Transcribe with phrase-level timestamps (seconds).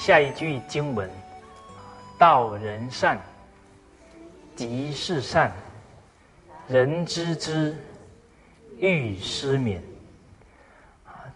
[0.00, 1.10] 下一句经文
[2.18, 3.20] ：“道人善，
[4.56, 5.50] 即是善；
[6.66, 7.76] 人知之，
[8.78, 9.78] 欲施勉。”
[11.04, 11.28] 啊，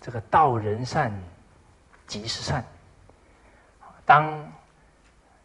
[0.00, 1.12] 这个道人善，
[2.06, 2.64] 即是善。
[4.06, 4.42] 当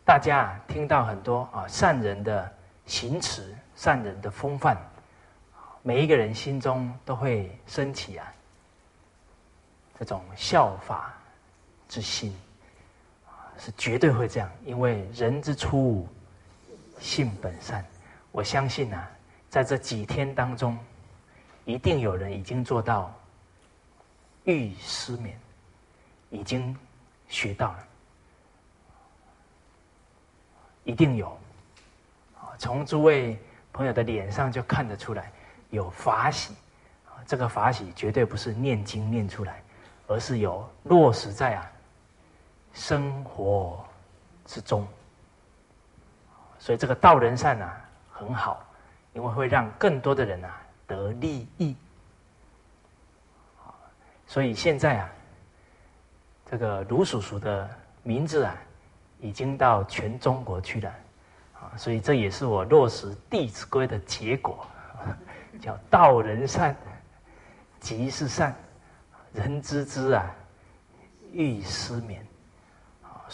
[0.05, 2.49] 大家听到很多啊善人的
[2.85, 4.77] 行持、善人的风范，
[5.81, 8.25] 每一个人心中都会升起啊
[9.99, 11.13] 这种效法。
[11.89, 12.35] 之心
[13.57, 16.07] 是绝对会这样，因为人之初，
[16.99, 17.85] 性本善。
[18.31, 19.09] 我相信啊，
[19.49, 20.77] 在这几天当中，
[21.65, 23.13] 一定有人已经做到
[24.43, 25.37] 欲失眠，
[26.29, 26.75] 已经
[27.27, 27.87] 学到了，
[30.83, 31.37] 一定有。
[32.57, 33.39] 从诸位
[33.71, 35.31] 朋友的脸上就看得出来，
[35.69, 36.53] 有法喜。
[37.25, 39.61] 这个法喜绝对不是念经念出来，
[40.07, 41.71] 而是有落实在啊。
[42.73, 43.85] 生活
[44.45, 44.87] 之中，
[46.57, 48.65] 所以这个道人善啊很好，
[49.13, 51.75] 因为会让更多的人啊得利益。
[54.25, 55.09] 所以现在啊，
[56.49, 57.69] 这个卢叔叔的
[58.01, 58.55] 名字啊，
[59.19, 60.89] 已经到全中国去了，
[61.53, 64.65] 啊，所以这也是我落实《弟子规》的结果，
[65.61, 66.75] 叫道人善，
[67.79, 68.55] 即是善，
[69.31, 70.35] 人知之啊，
[71.31, 72.25] 欲失眠。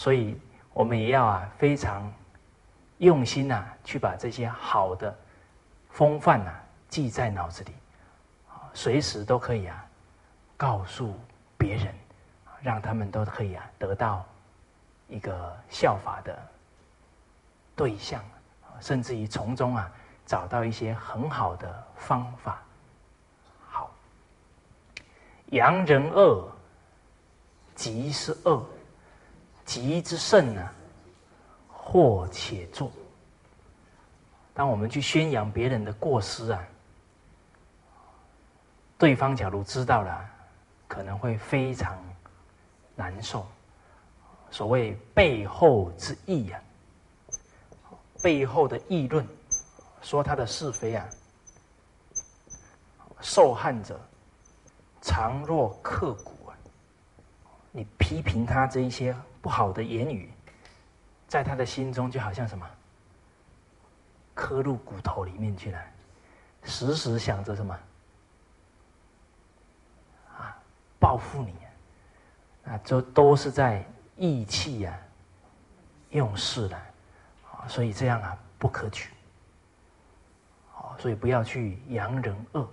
[0.00, 0.34] 所以，
[0.72, 2.10] 我们也要啊非常
[2.96, 5.14] 用心呐，去把这些好的
[5.90, 6.50] 风范呐
[6.88, 7.74] 记在脑子里，
[8.72, 9.86] 随时都可以啊
[10.56, 11.14] 告诉
[11.58, 11.94] 别人，
[12.62, 14.24] 让他们都可以啊得到
[15.06, 16.34] 一个效法的
[17.76, 18.24] 对象，
[18.80, 19.92] 甚至于从中啊
[20.24, 22.62] 找到一些很好的方法。
[23.68, 23.90] 好，
[25.48, 26.50] 扬人恶，
[27.74, 28.64] 即是恶。
[29.70, 30.68] 极之甚呢，
[31.68, 32.90] 或且做。
[34.52, 36.60] 当我们去宣扬别人的过失啊，
[38.98, 40.28] 对方假如知道了，
[40.88, 41.96] 可能会非常
[42.96, 43.46] 难受。
[44.50, 46.60] 所谓背后之议呀，
[48.20, 49.24] 背后的议论，
[50.02, 51.08] 说他的是非啊，
[53.20, 54.00] 受害者
[55.00, 56.39] 常若刻骨。
[57.72, 59.14] 你批评他这一些。
[59.42, 60.30] 不好的言语，
[61.26, 62.70] 在他的心中就好像什么，
[64.34, 65.82] 刻入骨头里面去了，
[66.62, 67.80] 时时想着什么，
[70.36, 70.54] 啊，
[70.98, 71.54] 报复你，
[72.70, 73.82] 啊，这都是在
[74.14, 75.00] 意气呀，
[76.10, 76.76] 用事的，
[77.50, 79.10] 啊，所以这样啊不可取，
[80.76, 82.68] 啊，所以不要去扬人恶，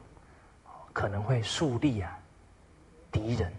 [0.91, 2.19] 可能会树立啊
[3.09, 3.53] 敌人。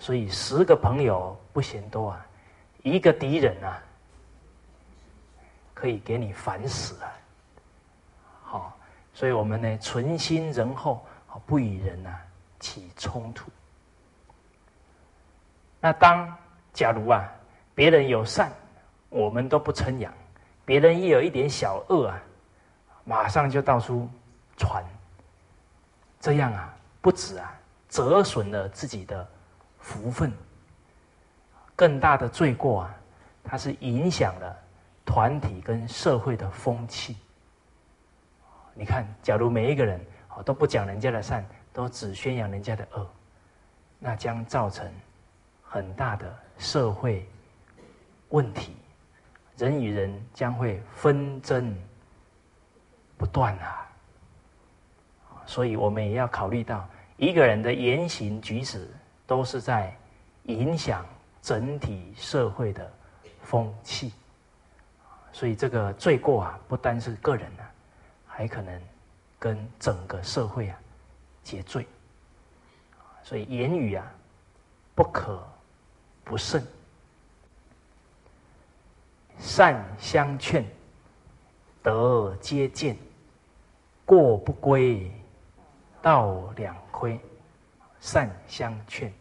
[0.00, 2.26] 所以十个朋友不嫌多啊，
[2.82, 3.78] 一个敌人啊，
[5.74, 7.12] 可以给你烦死啊。
[8.42, 8.78] 好，
[9.12, 11.06] 所以我们呢，存心仁厚，
[11.44, 12.18] 不与人呐
[12.58, 13.50] 起冲突。
[15.80, 16.34] 那当
[16.72, 17.30] 假如啊，
[17.74, 18.50] 别人有善，
[19.10, 20.10] 我们都不称扬；
[20.64, 22.22] 别人一有一点小恶啊，
[23.04, 24.08] 马上就到处
[24.56, 24.82] 传。
[26.18, 27.54] 这样啊，不止啊，
[27.90, 29.28] 折损了自己的。
[29.80, 30.32] 福分，
[31.74, 32.96] 更大的罪过啊！
[33.42, 34.56] 它是影响了
[35.04, 37.16] 团体跟社会的风气。
[38.74, 40.00] 你看，假如每一个人
[40.36, 43.10] 哦都不讲人家的善，都只宣扬人家的恶，
[43.98, 44.86] 那将造成
[45.62, 47.26] 很大的社会
[48.28, 48.76] 问题，
[49.56, 51.74] 人与人将会纷争
[53.16, 53.88] 不断啊！
[55.46, 58.88] 所以我们也要考虑到一个人的言行举止。
[59.30, 59.96] 都是在
[60.46, 61.06] 影响
[61.40, 62.92] 整体社会的
[63.42, 64.12] 风气，
[65.30, 67.62] 所以这个罪过啊，不单是个人啊，
[68.26, 68.82] 还可能
[69.38, 70.76] 跟整个社会啊
[71.44, 71.86] 结罪。
[73.22, 74.04] 所以言语啊，
[74.96, 75.40] 不可
[76.24, 76.66] 不慎，
[79.38, 80.66] 善相劝，
[81.84, 82.96] 德皆见，
[84.04, 85.08] 过不归，
[86.02, 87.20] 道两亏，
[88.00, 89.12] 善相劝。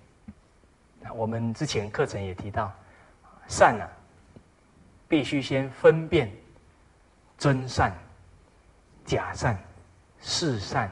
[1.14, 2.72] 我们之前课程也提到，
[3.48, 3.88] 善啊，
[5.08, 6.32] 必须先分辨
[7.38, 7.94] 真善、
[9.06, 9.58] 假善、
[10.20, 10.92] 是善、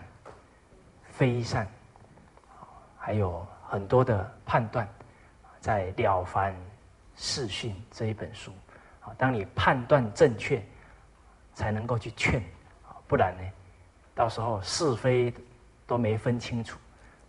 [1.03, 1.67] 非善，
[2.97, 4.87] 还有很多的判断，
[5.59, 6.55] 在《了凡
[7.15, 8.51] 四训》这一本书，
[9.01, 10.63] 啊，当你判断正确，
[11.53, 12.41] 才能够去劝，
[13.07, 13.43] 不然呢，
[14.15, 15.33] 到时候是非
[15.85, 16.79] 都没分清楚，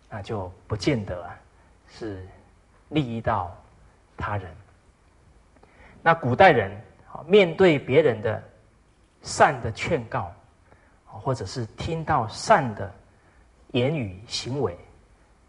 [0.09, 1.35] 那就不见得啊
[1.87, 2.27] 是
[2.89, 3.55] 利益到
[4.17, 4.51] 他人。
[6.01, 6.71] 那古代人
[7.11, 8.41] 啊，面对别人的
[9.21, 10.31] 善的劝告，
[11.05, 12.93] 或者是听到善的
[13.71, 14.77] 言语行为，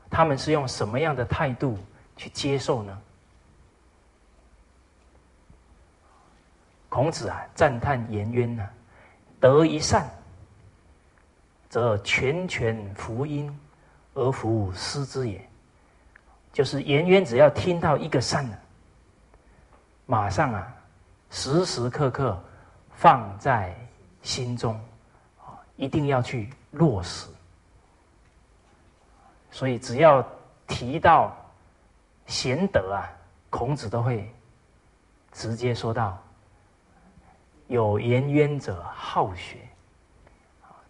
[0.08, 1.78] 他们是用什么样的态度
[2.16, 3.00] 去接受呢？
[6.88, 8.69] 孔子啊，赞叹颜渊呢，
[9.38, 10.10] 得一善，
[11.69, 13.56] 则全权福音
[14.14, 15.50] 而弗失之也。
[16.52, 18.49] 就是颜渊只要听到一个善。
[20.06, 20.75] 马上啊，
[21.31, 22.43] 时时刻刻
[22.91, 23.75] 放在
[24.23, 24.79] 心中，
[25.76, 27.29] 一定要去落实。
[29.52, 30.25] 所以只要
[30.67, 31.37] 提到
[32.26, 33.11] 贤德啊，
[33.50, 34.32] 孔子都会
[35.32, 36.20] 直接说到：
[37.69, 39.58] 有颜渊者好学。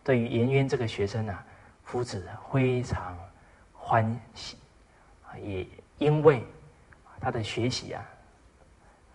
[0.02, 1.44] 对于颜渊这个学生啊，
[1.84, 3.16] 夫子非常
[3.74, 4.56] 欢喜，
[5.38, 5.66] 也
[5.98, 6.44] 因为
[7.20, 8.04] 他的学习啊。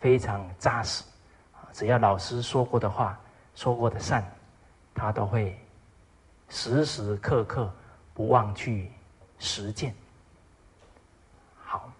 [0.01, 1.03] 非常扎实，
[1.73, 3.19] 只要老师说过的话、
[3.55, 4.23] 说过的善，
[4.93, 5.57] 他都会
[6.47, 7.73] 时时刻刻
[8.13, 8.91] 不忘去
[9.39, 9.95] 实践。
[11.57, 11.91] 好，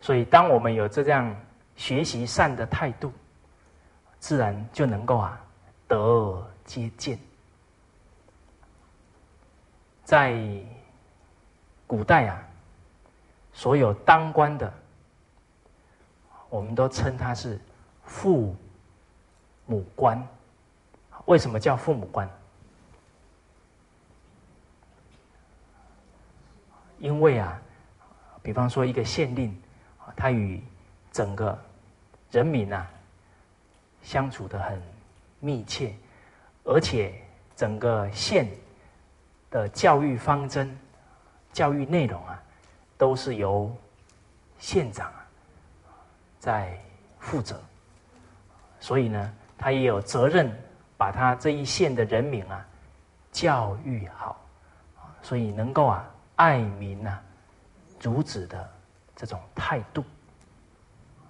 [0.00, 1.34] 所以当我们有这样
[1.74, 3.12] 学习善的态度，
[4.20, 5.40] 自然就能够啊
[5.88, 7.18] 得而接见。
[10.04, 10.40] 在
[11.84, 12.44] 古代啊，
[13.60, 14.72] 所有当官的。
[16.48, 17.60] 我们都称他是
[18.04, 18.56] 父
[19.66, 20.26] 母官，
[21.26, 22.26] 为什么叫父母官？
[26.98, 27.60] 因为啊，
[28.42, 29.54] 比方说一个县令，
[30.16, 30.62] 他与
[31.12, 31.56] 整个
[32.30, 32.88] 人民啊
[34.00, 34.80] 相处的很
[35.38, 35.94] 密切，
[36.64, 37.12] 而且
[37.54, 38.48] 整个县
[39.50, 40.74] 的教育方针、
[41.52, 42.42] 教育内容啊，
[43.00, 43.74] 都是由
[44.58, 45.10] 县长。
[46.38, 46.74] 在
[47.18, 47.60] 负责，
[48.78, 50.50] 所以呢，他也有责任
[50.96, 52.66] 把他这一县的人民啊
[53.30, 54.40] 教育好，
[55.20, 57.22] 所以能够啊爱民啊
[58.00, 58.70] 如子的
[59.14, 60.02] 这种态度，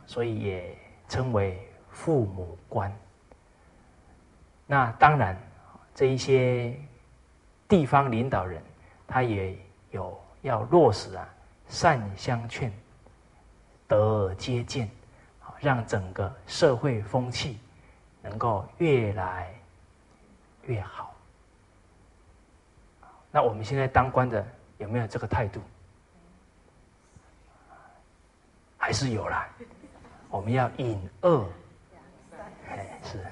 [0.06, 0.78] 所以也
[1.08, 1.58] 称为
[1.90, 2.92] 父母官。
[4.64, 5.36] 那当然，
[5.92, 6.72] 这一些
[7.66, 8.62] 地方领导人，
[9.08, 9.58] 他也
[9.90, 11.28] 有要落实啊
[11.70, 12.70] 善相劝，
[13.88, 14.90] 得接见。
[15.62, 17.58] 让整个社会风气
[18.22, 19.54] 能够越来
[20.62, 21.14] 越好。
[23.30, 24.42] 那我们现在当官的
[24.78, 25.60] 有没有这个态度？
[28.78, 29.46] 还是有啦。
[30.30, 31.46] 我们要引恶，
[32.70, 33.26] 哎是。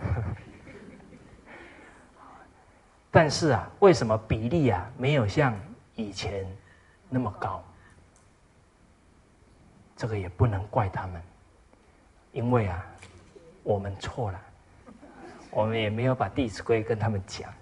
[3.10, 5.58] 但是啊，为什么比例啊没有像
[5.94, 6.46] 以前
[7.08, 7.64] 那么高？
[9.98, 11.20] 这个也不能怪他们。
[12.32, 12.86] 因为啊，
[13.64, 14.40] 我们错了，
[15.50, 17.52] 我们也没有把《弟子规》跟他们讲。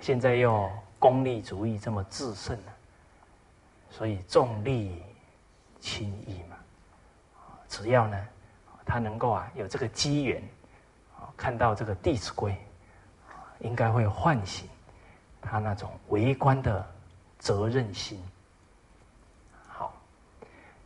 [0.00, 2.72] 现在又功利主义这么制胜了，
[3.90, 5.02] 所以重利
[5.80, 6.56] 轻义嘛。
[7.68, 8.28] 只要呢，
[8.84, 10.42] 他能够啊有这个机缘，
[11.36, 12.52] 看到这个《弟子规》，
[13.60, 14.68] 应该会唤醒
[15.40, 16.84] 他那种为官的
[17.38, 18.22] 责任心。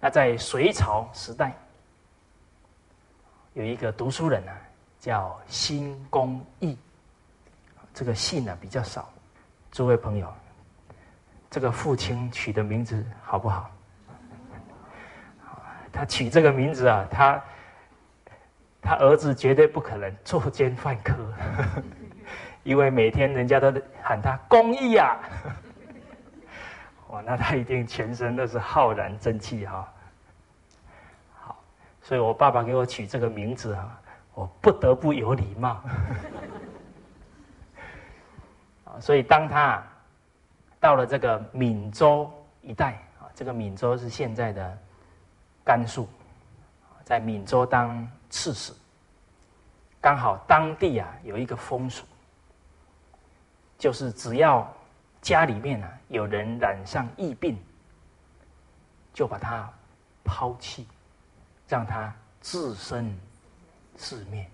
[0.06, 1.52] 好，那在隋朝时代。
[3.54, 4.52] 有一个读书人呢，
[5.00, 6.78] 叫辛公义，
[7.92, 9.10] 这个姓呢比较少。
[9.72, 10.32] 诸位朋友，
[11.50, 13.68] 这个父亲取的名字好不好？
[15.92, 17.42] 他取这个名字啊，他
[18.80, 21.14] 他儿子绝对不可能作奸犯科，
[22.62, 25.18] 因为每天人家都喊他公义呀。
[27.10, 29.92] 哇，那他一定全身都是浩然正气哈。
[32.06, 34.00] 所以我爸爸给我取这个名字啊，
[34.32, 35.70] 我不得不有礼貌。
[38.86, 39.82] 啊，所以当他
[40.78, 42.32] 到了这个闽州
[42.62, 44.78] 一带啊，这个闽州是现在的
[45.64, 46.08] 甘肃，
[47.02, 48.72] 在闽州当刺史，
[50.00, 52.06] 刚好当地啊有一个风俗，
[53.76, 54.72] 就是只要
[55.20, 57.58] 家里面啊有人染上疫病，
[59.12, 59.68] 就把他
[60.22, 60.86] 抛弃。
[61.68, 63.12] 让他自生
[63.96, 64.48] 自灭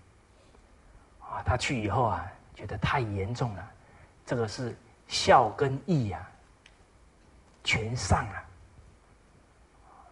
[1.20, 1.42] 啊！
[1.44, 3.70] 他去以后啊，觉得太严重了，
[4.24, 4.76] 这个是
[5.08, 6.26] 孝跟义呀，
[7.64, 8.44] 全丧了，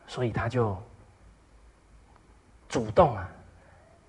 [0.07, 0.77] 所以他就
[2.69, 3.29] 主动啊，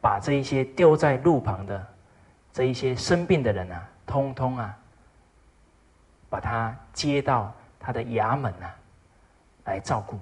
[0.01, 1.88] 把这一些丢在路旁的
[2.51, 4.77] 这一些生病的人啊，通通啊，
[6.29, 8.69] 把他接到他的衙门呐，
[9.65, 10.19] 来照顾，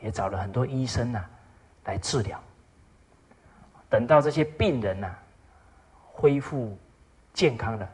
[0.00, 1.24] 也找了很多医生呐，
[1.84, 2.40] 来治疗。
[3.88, 5.14] 等到这些病人呐
[6.12, 6.78] 恢复
[7.34, 7.88] 健康了，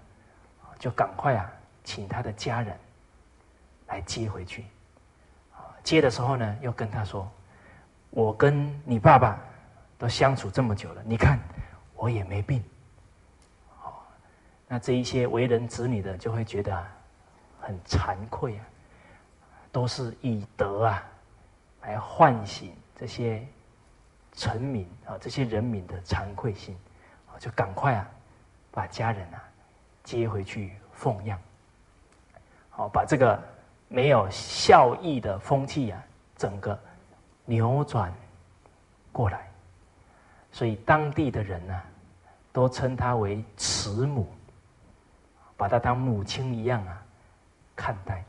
[0.79, 1.51] 就赶快啊，
[1.83, 2.77] 请他的家人
[3.87, 4.65] 来接回去。
[5.83, 7.31] 接的时候呢，又跟他说
[8.11, 9.39] ：“我跟你爸爸
[9.97, 11.39] 都相处这么久了，你看
[11.95, 12.63] 我也没病。”
[14.71, 16.87] 那这一些为人子女的就会觉得
[17.59, 18.65] 很惭愧啊，
[19.73, 21.03] 都是以德啊
[21.81, 23.49] 来唤醒这些
[24.39, 26.79] 臣民啊这些人民的惭愧心，
[27.41, 28.09] 就赶快啊
[28.71, 29.43] 把家人啊
[30.05, 31.37] 接回去奉养，
[32.71, 33.37] 好把这个
[33.89, 36.01] 没有孝义的风气啊
[36.37, 36.79] 整个
[37.45, 38.15] 扭转
[39.11, 39.51] 过来，
[40.53, 41.83] 所以当地的人呢
[42.53, 44.33] 都称他为慈母。
[45.57, 47.03] 把他当母亲一样啊
[47.75, 48.25] 看待。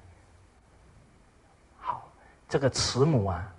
[1.79, 2.09] 好，
[2.47, 3.53] 这个慈母啊，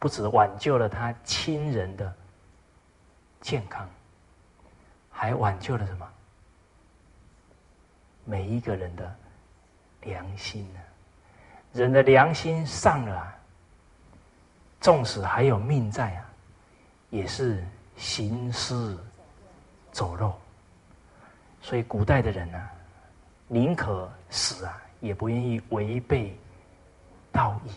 [0.00, 2.12] 不止挽救了他亲人的
[3.40, 3.88] 健康，
[5.10, 6.08] 还挽救了什么？
[8.24, 9.14] 每一个人的
[10.00, 10.80] 良心呢？
[11.74, 13.34] 人的良心丧了，
[14.80, 16.24] 纵使还有命在啊，
[17.10, 17.62] 也是
[17.96, 18.96] 行尸
[19.92, 20.34] 走肉。
[21.60, 22.68] 所以古代的人呢？
[23.48, 26.34] 宁可死啊，也不愿意违背
[27.30, 27.70] 道义。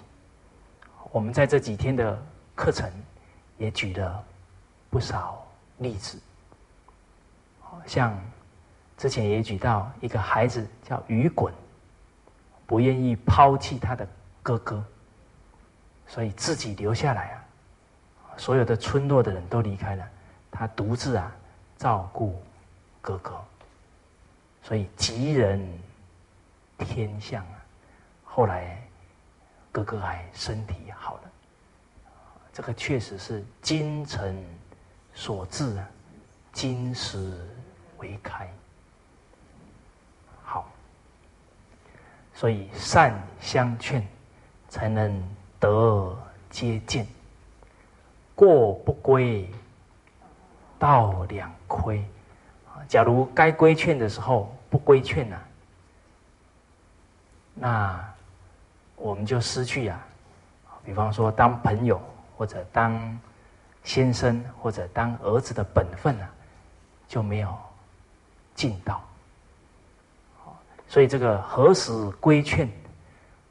[1.14, 2.20] 我们在这几天的
[2.56, 2.92] 课程
[3.60, 4.26] 也举了
[4.90, 5.46] 不少
[5.78, 6.20] 例子，
[7.86, 8.20] 像
[8.98, 11.54] 之前也举到一个孩子叫雨滚，
[12.66, 14.08] 不愿意抛弃他的
[14.42, 14.84] 哥哥，
[16.08, 17.46] 所以自己留下来啊，
[18.36, 20.10] 所有的村落的人都离开了，
[20.50, 21.32] 他独自啊
[21.78, 22.42] 照顾
[23.02, 23.40] 哥哥。
[24.64, 25.64] 所以吉人
[26.80, 27.62] 天相啊，
[28.24, 28.83] 后来
[29.74, 31.22] 哥哥还身体好了，
[32.54, 34.46] 这个确实是精诚
[35.16, 35.84] 所至，
[36.52, 37.36] 金石
[37.98, 38.48] 为开。
[40.44, 40.72] 好，
[42.36, 44.08] 所以善相劝，
[44.70, 45.22] 才能
[45.60, 46.16] 得
[46.52, 47.08] 接见。
[48.36, 49.50] 过不归，
[50.78, 52.06] 道两亏。
[52.88, 55.40] 假如该规劝的时候不规劝呢，
[57.56, 58.13] 那
[59.04, 60.02] 我们就失去呀。
[60.86, 62.02] 比方说，当朋友
[62.38, 63.20] 或者当
[63.84, 66.30] 先生或者当儿子的本分啊，
[67.08, 67.54] 就没有
[68.56, 69.04] 尽到。
[70.88, 71.92] 所以这个何时
[72.22, 72.70] 规劝，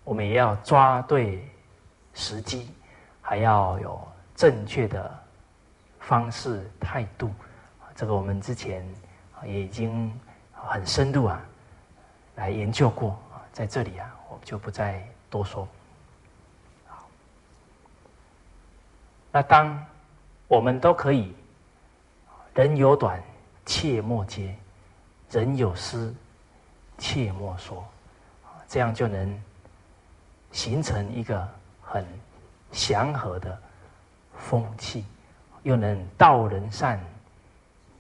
[0.05, 1.47] 我们也要抓对
[2.15, 2.71] 时机，
[3.21, 5.19] 还要有正确的
[6.01, 7.31] 方式态度。
[7.95, 8.83] 这个我们之前。
[9.45, 10.17] 也已经
[10.55, 11.43] 很深入啊，
[12.37, 13.19] 来研究过，
[13.53, 15.67] 在这里啊，我们就不再多说。
[16.87, 17.09] 好，
[19.33, 19.83] 那当
[20.47, 21.35] 我们都可以，
[22.55, 23.19] 人有短，
[23.65, 24.55] 切莫接；
[25.31, 26.13] 人有失，
[26.99, 27.83] 切莫说。
[28.69, 29.43] 这样就能
[30.51, 31.49] 形成一个
[31.81, 32.07] 很
[32.71, 33.59] 祥和的
[34.37, 35.07] 风气，
[35.63, 37.01] 又能道人善，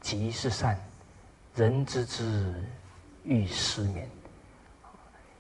[0.03, 0.79] 即是善。
[1.55, 2.55] 人知之，
[3.25, 4.07] 欲失眠。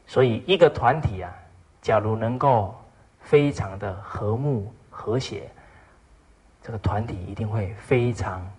[0.06, 1.32] 所以，一个团体啊，
[1.82, 2.74] 假如能够
[3.20, 5.50] 非常的和睦和谐，
[6.62, 8.50] 这个团体一定会非常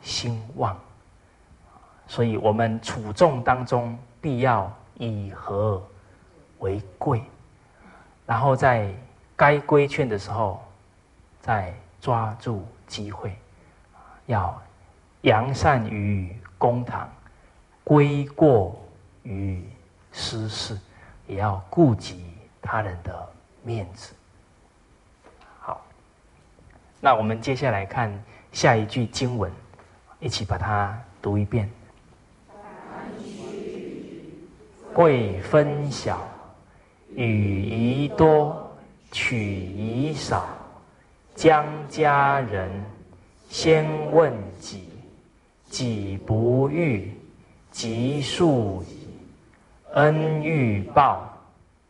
[0.00, 0.78] 兴旺。
[2.06, 5.82] 所以我们处众当中，必要以和
[6.60, 7.22] 为贵，
[8.24, 8.94] 然后在
[9.34, 10.62] 该规劝的时候，
[11.40, 13.36] 再抓住机会，
[14.26, 14.56] 要
[15.22, 16.36] 扬善于。
[16.60, 17.08] 公堂
[17.84, 18.76] 归过
[19.22, 19.62] 于
[20.10, 20.76] 私事，
[21.28, 22.24] 也要顾及
[22.60, 23.28] 他人的
[23.62, 24.12] 面子。
[25.60, 25.86] 好，
[27.00, 28.12] 那我们接下来看
[28.50, 29.52] 下一句经文，
[30.18, 31.70] 一起把它读一遍。
[34.92, 36.26] 贵分晓，
[37.14, 38.68] 与宜多，
[39.12, 40.48] 取宜少，
[41.36, 42.68] 将家人
[43.48, 44.88] 先问己。
[45.70, 47.12] 己不欲，
[47.70, 49.07] 即速矣。
[49.98, 51.28] 恩欲报，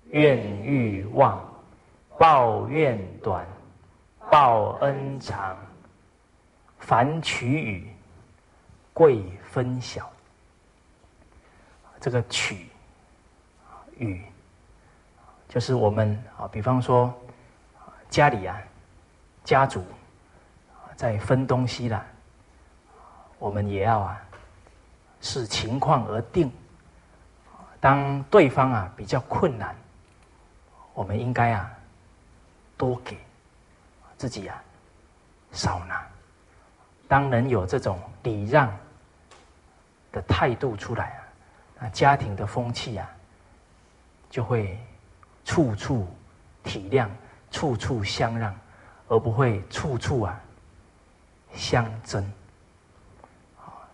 [0.07, 1.39] 怨欲忘。
[2.19, 3.47] 报怨短，
[4.31, 5.55] 报恩长。
[6.79, 7.95] 凡取与，
[8.95, 9.23] 贵
[9.53, 10.11] 分晓。
[12.01, 12.67] 这个取
[13.99, 14.25] 与，
[15.47, 17.15] 就是我们啊，比方说
[18.09, 18.59] 家里啊，
[19.45, 19.85] 家族
[20.97, 22.03] 在分东西了。
[23.39, 24.19] 我们也要啊，
[25.21, 26.51] 视情况而定
[27.81, 29.75] 当对方啊比较困难，
[30.95, 31.71] 我们应该啊
[32.77, 33.17] 多给，
[34.17, 34.63] 自己啊
[35.53, 36.05] 少拿。
[37.07, 38.71] 当人有这种礼让
[40.13, 41.21] 的态度出来啊，
[41.81, 43.09] 那家庭的风气啊
[44.29, 44.79] 就会
[45.45, 46.07] 处处
[46.63, 47.09] 体谅，
[47.51, 48.55] 处处相让，
[49.09, 50.39] 而不会处处啊
[51.55, 52.31] 相争。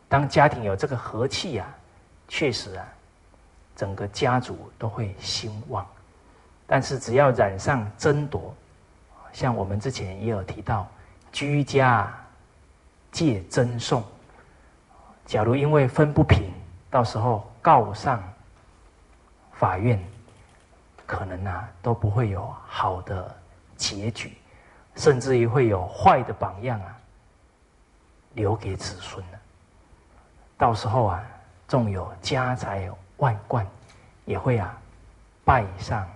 [0.09, 1.69] 当家庭有这个和气啊，
[2.27, 2.89] 确实啊，
[3.77, 5.87] 整个家族都会兴旺。
[6.67, 8.55] 但是只要染上争夺，
[9.33, 10.89] 像我们之前也有提到，
[11.31, 12.13] 居家
[13.13, 14.03] 借争讼，
[15.27, 16.51] 假如因为分不平，
[16.91, 18.23] 到时候告上
[19.53, 20.03] 法院，
[21.07, 23.37] 可能啊都不会有好的
[23.77, 24.33] 结局，
[24.95, 26.97] 甚至于会有坏的榜样啊
[28.33, 29.39] 留给子孙的。
[30.57, 31.23] 到时候啊，
[31.69, 33.67] 纵有家财万贯，
[34.25, 34.77] 也会啊
[35.45, 36.09] 败上，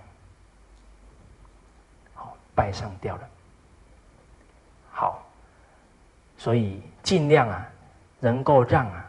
[2.13, 3.29] 好败上掉了。
[4.91, 5.23] 好，
[6.37, 7.67] 所以尽量啊，
[8.19, 9.05] 能够让啊，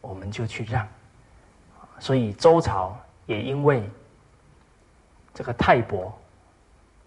[0.00, 0.86] 我们就去让。
[1.98, 2.96] 所以周朝
[3.26, 3.88] 也因为
[5.34, 6.12] 这个太伯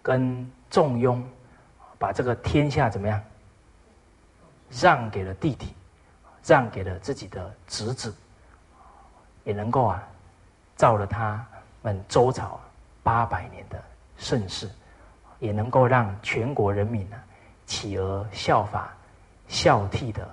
[0.02, 1.22] 跟仲雍，
[1.98, 3.22] 把这个天下怎么样，
[4.70, 5.74] 让给了弟弟。
[6.48, 8.14] 让给了自己的侄子，
[9.46, 10.02] 也能够啊，
[10.74, 11.46] 造了他
[11.82, 12.60] 们周朝
[13.04, 13.80] 八百年的
[14.18, 14.68] 盛世，
[15.38, 17.16] 也能够让全国人民呢
[17.64, 18.92] 起而效法、
[19.46, 20.28] 孝悌的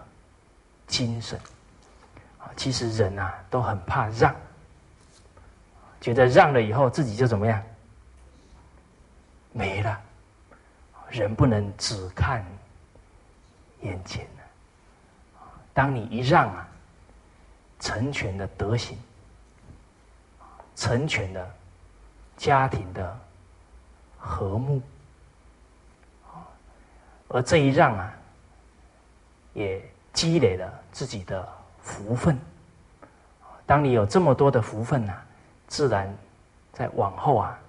[0.87, 1.39] 精神。
[2.39, 4.35] 啊，其实人啊都很怕让，
[6.01, 7.61] 觉得让了以后自己就怎么样
[9.51, 10.01] 没了。
[11.07, 12.43] 人不能只看
[13.81, 14.25] 眼前。
[15.71, 16.67] 当你一让啊，
[17.79, 18.97] 成全的德行，
[20.75, 21.55] 成全的
[22.37, 23.19] 家庭的
[24.17, 24.81] 和睦，
[27.27, 28.13] 而这一让啊，
[29.53, 29.83] 也
[30.13, 31.47] 积累了自己的
[31.81, 32.39] 福分。
[33.65, 35.13] 当你有这么多的福分呐，
[35.67, 36.13] 自然
[36.71, 37.59] 在往后啊，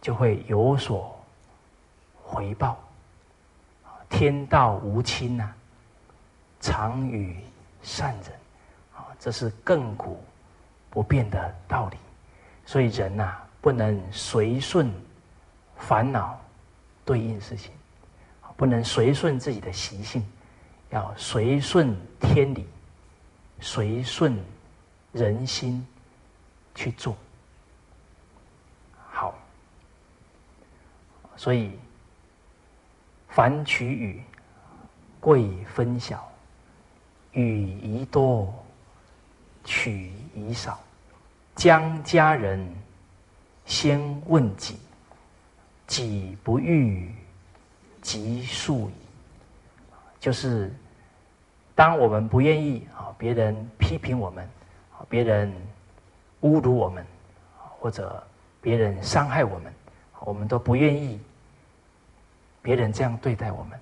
[0.00, 1.18] 就会有所
[2.22, 2.78] 回报。
[4.08, 5.54] 天道无亲呐。
[6.62, 7.42] 常与
[7.82, 8.39] 善人，
[9.20, 10.18] 这是亘古
[10.90, 11.96] 不变的道理。
[12.66, 14.92] 所以人呐，不能随顺
[15.76, 16.40] 烦恼
[17.04, 17.72] 对应事情，
[18.56, 20.24] 不能随顺自己的习性，
[20.90, 22.66] 要随顺天理，
[23.60, 24.36] 随顺
[25.12, 25.86] 人心
[26.74, 27.16] 去做。
[29.10, 29.34] 好，
[31.36, 31.78] 所以
[33.28, 34.22] 凡取予，
[35.20, 36.26] 贵分晓。
[37.32, 38.52] 予宜多，
[39.64, 40.78] 取宜少。
[41.56, 42.66] 将家人
[43.66, 44.78] 先问己，
[45.86, 47.14] 己不欲，
[48.00, 48.92] 即速矣。
[50.18, 50.72] 就是
[51.74, 54.48] 当我们不愿意啊，别人批评我们，
[55.08, 55.52] 别人
[56.42, 57.04] 侮辱我们，
[57.78, 58.22] 或者
[58.60, 59.72] 别人伤害我们，
[60.20, 61.20] 我们都不愿意
[62.62, 63.78] 别人这样对待我们。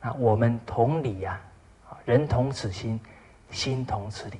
[0.00, 1.40] 那我们同理呀。
[2.04, 3.00] 人同此心，
[3.50, 4.38] 心同此理，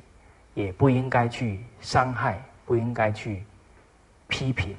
[0.54, 3.44] 也不应该去伤害，不应该去
[4.28, 4.76] 批评，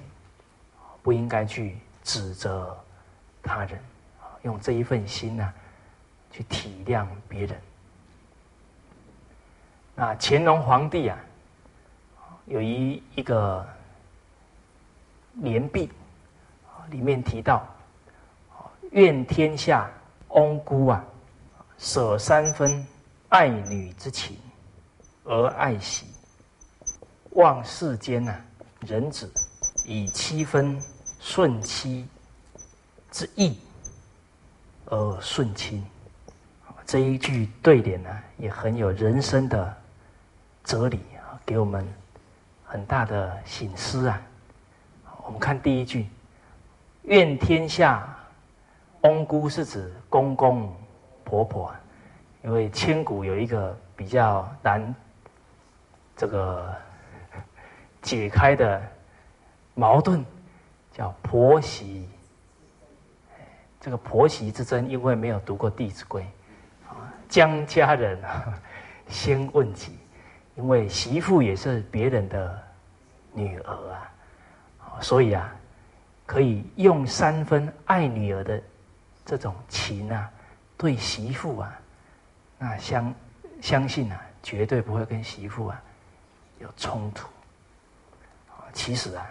[1.04, 2.78] 不应该去指责
[3.44, 3.80] 他人，
[4.44, 5.54] 用这一份心呢，
[6.32, 7.62] 去体谅别人。
[9.96, 11.18] 那乾隆皇帝啊，
[12.46, 13.66] 有一一个
[15.34, 15.92] 年币，
[16.90, 17.66] 里面提到，
[18.92, 19.90] 愿天下
[20.30, 21.04] 翁姑啊。
[21.78, 22.88] 舍三分
[23.28, 24.38] 爱女之情
[25.26, 26.06] 而爱惜，
[27.32, 28.36] 望世间呐
[28.82, 29.32] 人子
[29.86, 30.80] 以七分
[31.20, 32.08] 顺妻
[33.12, 33.60] 之意
[34.86, 35.86] 而顺亲。
[36.86, 39.76] 这一句对联呢，也很有人生的
[40.64, 41.88] 哲理啊，给我们
[42.64, 44.22] 很大的醒思啊。
[45.24, 46.08] 我们看第一句：
[47.04, 48.16] 愿天下
[49.02, 50.74] 翁姑是指公公。
[51.24, 51.74] 婆婆，
[52.44, 54.94] 因为千古有一个比较难
[56.16, 56.76] 这个
[58.02, 58.82] 解开的
[59.74, 60.24] 矛盾，
[60.92, 62.10] 叫婆媳。
[63.80, 66.22] 这个婆媳之争，因为没有读过《弟子规》，
[66.90, 68.20] 啊，将家人
[69.08, 70.00] 先问己，
[70.56, 72.64] 因为媳妇也是别人的
[73.32, 74.10] 女儿啊，
[75.02, 75.54] 所以啊，
[76.26, 78.60] 可以用三分爱女儿的
[79.24, 80.32] 这种情啊。
[80.78, 81.80] 对媳妇啊，
[82.58, 83.14] 那相
[83.62, 85.82] 相信啊，绝对不会跟媳妇啊
[86.60, 87.28] 有冲突。
[88.74, 89.26] 其实啊，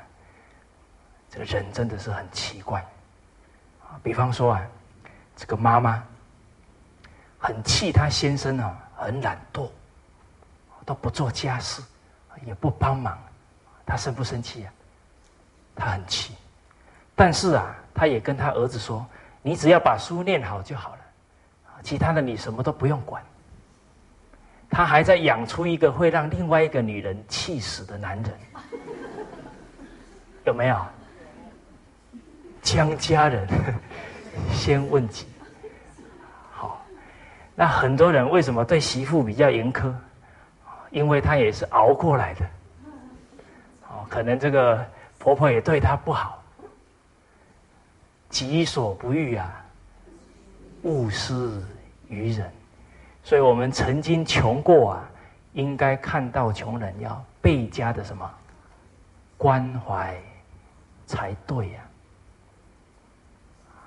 [1.31, 2.85] 这个人真的是很奇怪。
[4.03, 4.67] 比方说啊，
[5.37, 6.03] 这个妈妈
[7.39, 9.69] 很气她先生啊，很懒惰，
[10.85, 11.83] 都不做家事，
[12.47, 13.19] 也不帮忙，
[13.85, 14.73] 她生不生气啊？
[15.77, 16.35] 她很气，
[17.15, 19.07] 但是啊，她也跟她儿子说
[19.43, 20.99] ：“你只要把书念好就好了，
[21.83, 23.23] 其他的你什么都不用管。”
[24.71, 28.33] 他还在养出一个会让另外一个女人气死的男人，
[30.45, 30.77] 有没有？
[32.63, 33.47] 将家人
[34.51, 35.27] 先问己。
[36.51, 36.83] 好，
[37.55, 39.93] 那很多人为什么对媳妇比较严苛？
[40.91, 42.47] 因为他也是熬过来的。
[43.89, 44.83] 哦，可能这个
[45.19, 46.43] 婆婆也对他不好。
[48.31, 49.65] 己所不欲啊，
[50.83, 51.63] 勿施
[52.09, 52.51] 于人。
[53.25, 55.11] 所以我们曾经穷过啊，
[55.55, 58.31] 应该看到穷人要倍加的什么
[59.39, 60.15] 关怀
[61.07, 61.81] 才对呀。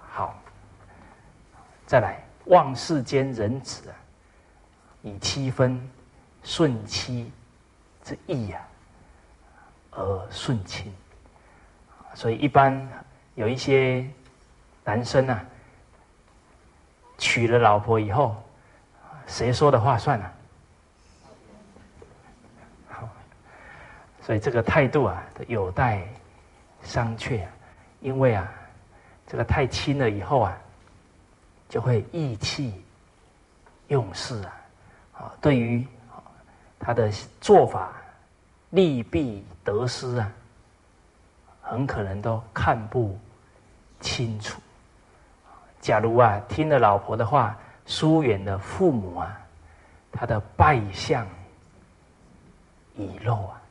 [0.09, 0.35] 好，
[1.85, 3.95] 再来望世间人子啊，
[5.03, 5.87] 以七分
[6.41, 7.31] 顺妻
[8.03, 8.59] 之意呀，
[9.91, 10.91] 而顺亲。
[12.15, 12.89] 所以一般
[13.35, 14.03] 有一些
[14.83, 15.45] 男生啊，
[17.19, 18.35] 娶了老婆以后。
[19.27, 20.25] 谁说的话算呢？
[22.89, 23.07] 好，
[24.21, 26.07] 所以这个态度啊，有待
[26.81, 27.45] 商榷。
[27.99, 28.49] 因为啊，
[29.27, 30.57] 这个太轻了以后啊，
[31.67, 32.83] 就会意气
[33.89, 34.53] 用事啊。
[35.19, 35.85] 啊，对于
[36.79, 37.11] 他的
[37.41, 37.91] 做法
[38.69, 40.31] 利弊得失啊，
[41.61, 43.19] 很可能都看不
[43.99, 44.61] 清楚。
[45.81, 47.55] 假如啊，听了老婆的话。
[47.87, 49.41] 疏远的父母啊，
[50.11, 51.25] 他的败相
[52.95, 53.61] 已露啊，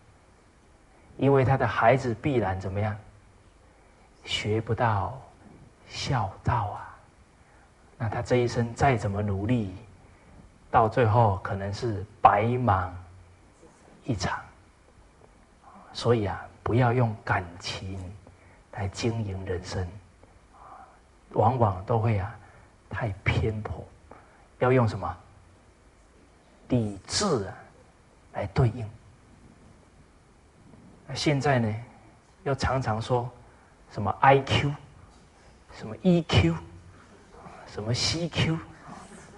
[1.19, 2.97] 因为他的孩子必然怎么样？
[4.25, 5.17] 学不到
[5.87, 6.97] 孝道啊，
[7.97, 9.73] 那他这一生再怎么努力，
[10.71, 12.93] 到最后可能是白忙
[14.05, 14.41] 一场。
[15.93, 17.99] 所以啊，不要用感情
[18.73, 19.87] 来经营人生，
[21.31, 22.35] 往往都会啊
[22.91, 23.85] 太偏颇。
[24.59, 25.17] 要用什么
[26.69, 27.55] 理智啊
[28.33, 28.89] 来对应？
[31.07, 31.75] 那现在呢，
[32.45, 33.31] 又常常说
[33.93, 34.73] 什么 I Q，
[35.73, 36.55] 什么 E Q，
[37.67, 38.59] 什么 C Q，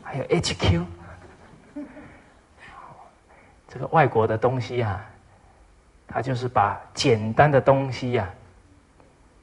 [0.03, 0.87] 还有 H Q，
[3.69, 5.05] 这个外国的东西啊，
[6.07, 8.29] 他就是把简单的东西呀，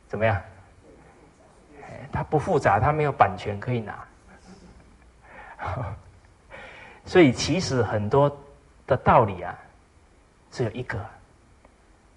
[0.07, 0.41] 怎么样？
[2.11, 4.07] 它不复杂，它没有版权可以拿。
[7.05, 8.35] 所以，其实很多
[8.87, 9.57] 的道理啊，
[10.51, 10.99] 只有一个，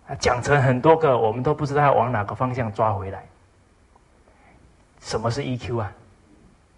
[0.07, 3.27] 啊，讲成很多个，我们都不知道要往哪个方向抓回来。
[5.01, 5.93] 什么是 EQ 啊？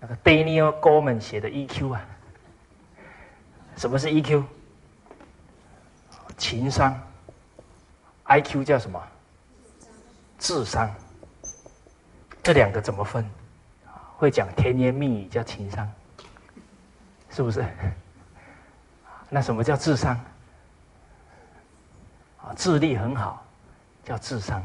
[0.00, 2.04] 那个 Daniel Goleman 写的 EQ 啊？
[3.76, 4.42] 什么是 EQ？
[6.37, 6.98] 情商。
[8.24, 9.00] IQ 叫什么？
[10.38, 10.90] 智商。
[12.42, 13.24] 这两个怎么分？
[14.16, 15.90] 会讲甜言蜜语叫情商。
[17.31, 17.64] 是不是？
[19.29, 20.19] 那什么叫智商？
[22.43, 23.47] 啊，智力很好，
[24.03, 24.61] 叫智商。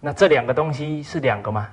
[0.00, 1.68] 那这两个东西是两个吗？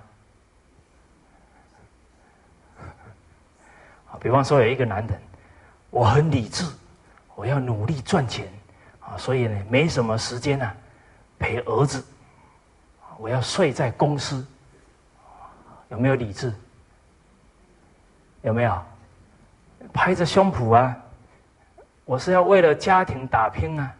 [4.11, 5.21] 啊，比方说有一个男人，
[5.89, 6.65] 我很理智，
[7.35, 8.51] 我要努力赚钱，
[8.99, 10.75] 啊，所以呢，没什么时间啊
[11.39, 12.03] 陪儿子，
[13.17, 14.45] 我要睡在公司，
[15.87, 16.53] 有没有理智？
[18.41, 18.83] 有没有？
[19.93, 20.95] 拍着胸脯啊！
[22.05, 23.93] 我是要为了家庭打拼啊！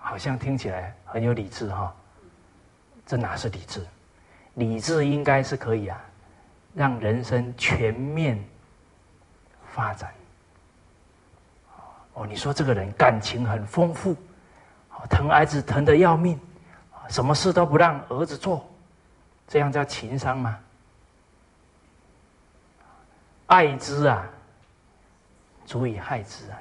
[0.00, 1.94] 好像听起来很有理智哈，
[3.06, 3.84] 这哪是理智？
[4.54, 6.00] 理智应该是可以啊，
[6.74, 8.42] 让人生全面
[9.74, 10.10] 发展。
[12.14, 14.16] 哦，你说这个人感情很丰富，
[15.08, 16.40] 疼儿子疼得要命，
[17.08, 18.68] 什么事都不让儿子做，
[19.46, 20.58] 这样叫情商吗？
[23.46, 24.28] 爱之啊！
[25.68, 26.56] 足以害之啊！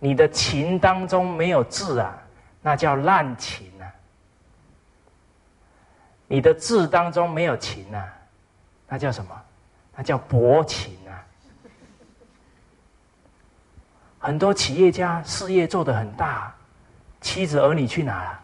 [0.00, 2.18] 你的情当中没有智啊，
[2.60, 3.86] 那叫滥情啊；
[6.26, 8.12] 你的智当中没有情啊，
[8.88, 9.42] 那叫什么？
[9.94, 11.24] 那叫薄情啊！
[14.18, 16.52] 很多企业家事业做得很大，
[17.20, 18.40] 妻子儿女去哪了？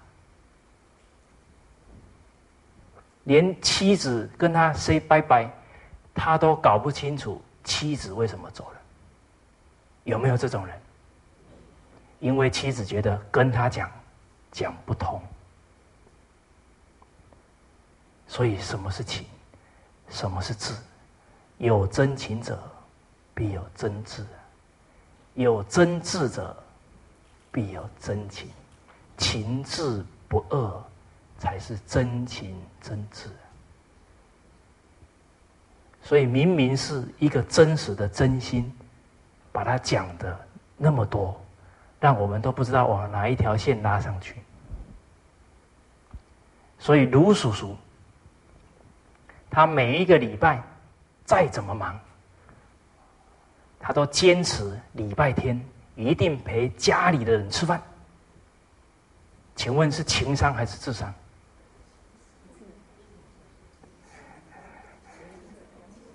[3.24, 5.50] 连妻子跟他 say 拜拜，
[6.14, 8.80] 他都搞不清楚妻子为什么走了。
[10.04, 10.78] 有没有这种人？
[12.20, 13.90] 因为妻子觉得跟他讲
[14.50, 15.20] 讲不通，
[18.26, 19.26] 所以什么是情？
[20.08, 20.72] 什么是智？
[21.58, 22.58] 有真情者，
[23.34, 24.22] 必有真智；
[25.34, 26.56] 有真智者，
[27.52, 28.48] 必有真情。
[29.16, 30.84] 情智不二，
[31.38, 33.28] 才是真情真智。
[36.02, 38.70] 所以，明明是一个真实的真心，
[39.54, 40.36] 把它讲的
[40.76, 41.40] 那么多，
[42.00, 44.34] 让我们都不知道往哪一条线拉上去。
[46.76, 47.76] 所以，卢叔叔，
[49.48, 50.60] 他每一个礼拜
[51.24, 51.96] 再怎么忙，
[53.78, 55.64] 他都坚持礼拜天
[55.94, 57.80] 一定陪家里的人吃饭。
[59.54, 61.14] 请问是情商还是智商？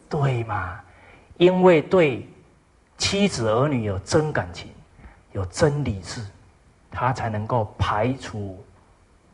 [0.10, 0.84] 对嘛？
[1.38, 2.28] 因为对
[3.00, 4.72] 妻子儿女有真感情，
[5.32, 6.24] 有真理智，
[6.92, 8.64] 他才能够排除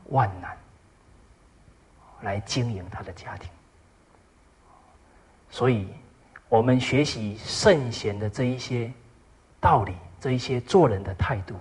[0.05, 0.57] 万难，
[2.21, 3.49] 来经营他的家庭。
[5.49, 5.89] 所以，
[6.47, 8.91] 我们学习圣贤的这一些
[9.59, 11.55] 道理，这一些做人的态度，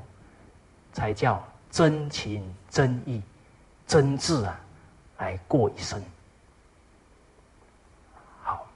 [0.92, 3.22] 才叫真情真意、
[3.86, 4.60] 真挚啊，
[5.18, 6.02] 来过一生。
[8.42, 8.66] 好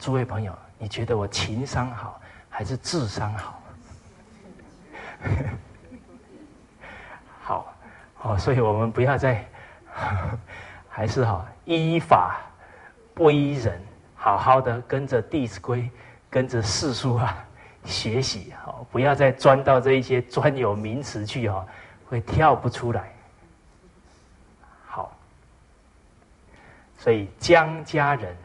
[0.00, 3.62] 诸位朋友，你觉得我情商好还是智商好？
[7.42, 7.74] 好，
[8.14, 9.44] 好，所以我们不要再，
[10.88, 12.40] 还是哈依法
[13.14, 13.80] 不依人，
[14.14, 15.82] 好好的跟着《弟子规》，
[16.28, 17.44] 跟着四书啊
[17.84, 21.66] 学习，好，不要再钻到这一些专有名词去哈，
[22.08, 23.12] 会跳不出来。
[24.86, 25.16] 好，
[26.98, 28.36] 所以江家人。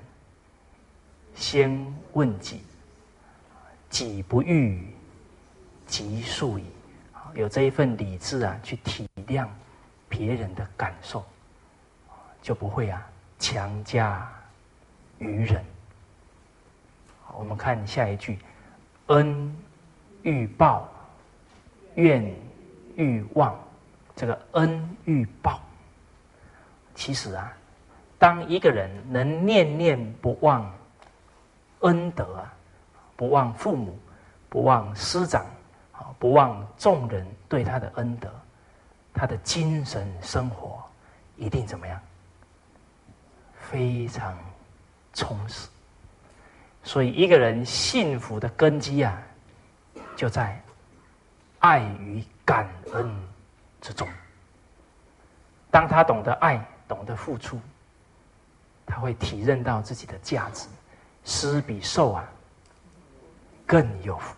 [1.40, 1.74] 先
[2.12, 2.62] 问己，
[3.90, 4.94] 己不欲，
[5.88, 6.66] 即速矣。
[7.34, 9.48] 有这一份理智啊，去体谅
[10.10, 11.24] 别人的感受，
[12.42, 13.08] 就不会啊
[13.40, 14.30] 强加
[15.18, 15.64] 于人。
[17.34, 18.38] 我们看下一句：
[19.08, 19.56] 恩
[20.24, 20.90] 欲报，
[21.96, 22.36] 怨
[22.98, 23.58] 欲忘。
[24.14, 25.62] 这个恩欲报，
[26.94, 27.54] 其实啊，
[28.18, 30.70] 当一个人能念念不忘。
[31.80, 32.54] 恩德啊，
[33.16, 33.98] 不忘父母，
[34.50, 35.46] 不忘师长，
[35.94, 38.30] 啊，不忘众人对他的恩德，
[39.14, 40.84] 他的精神生活
[41.38, 42.00] 一定怎么样？
[43.72, 44.38] 非常
[45.14, 45.68] 充实。
[46.84, 49.22] 所以，一个人幸福的根基啊，
[50.16, 50.60] 就在
[51.60, 53.14] 爱与感恩
[53.80, 54.08] 之中。
[55.70, 57.60] 当他懂得爱，懂得付出，
[58.86, 60.68] 他会体认到自己的价值。
[61.24, 62.28] 施比受啊
[63.66, 64.36] 更有福！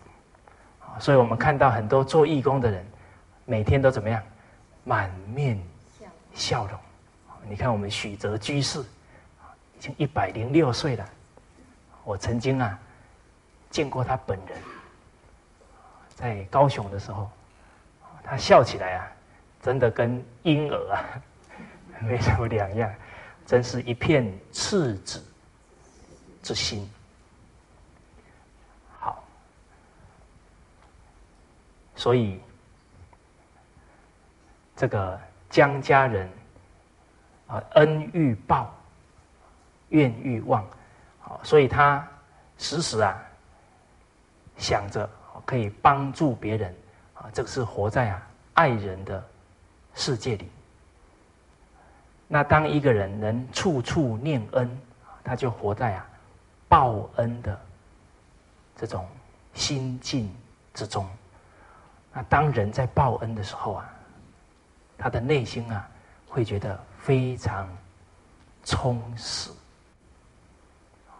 [1.00, 2.86] 所以我们看到很多做义工的人，
[3.46, 4.22] 每天都怎么样？
[4.84, 5.58] 满面
[6.34, 6.78] 笑容。
[7.48, 11.08] 你看我们许哲居士，已经一百零六岁了。
[12.04, 12.78] 我曾经啊
[13.70, 14.58] 见过他本人，
[16.14, 17.30] 在高雄的时候，
[18.22, 19.12] 他笑起来啊，
[19.62, 21.04] 真的跟婴儿啊
[22.02, 22.92] 没什么两样，
[23.46, 25.24] 真是一片赤子。
[26.42, 26.90] 之心，
[28.98, 29.22] 好，
[31.94, 32.40] 所以
[34.74, 36.28] 这个江家人
[37.46, 38.74] 啊，恩欲报，
[39.90, 40.66] 怨欲忘，
[41.20, 42.06] 好，所以他
[42.58, 43.16] 时时啊
[44.56, 45.08] 想着
[45.46, 46.74] 可以帮助别人
[47.14, 49.24] 啊，这个是活在啊爱人的
[49.94, 50.50] 世界里。
[52.26, 54.80] 那当一个人能处处念恩，
[55.22, 56.08] 他就活在啊。
[56.72, 57.60] 报恩的
[58.74, 59.06] 这种
[59.52, 60.34] 心境
[60.72, 61.06] 之中，
[62.14, 63.94] 那当人在报恩的时候啊，
[64.96, 65.86] 他的内心啊
[66.26, 67.68] 会觉得非常
[68.64, 69.50] 充实，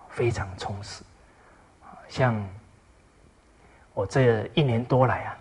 [0.08, 1.04] 非常充实。
[2.08, 2.42] 像
[3.92, 5.38] 我这一年多来啊，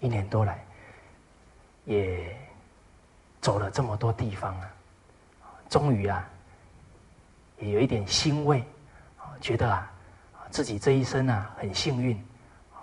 [0.00, 0.64] 一年多来
[1.84, 2.34] 也
[3.42, 4.70] 走了这么多地方啊，
[5.68, 6.26] 终于啊
[7.58, 8.64] 也有一点欣慰。
[9.40, 9.90] 觉得啊，
[10.50, 12.22] 自己这一生啊很幸运，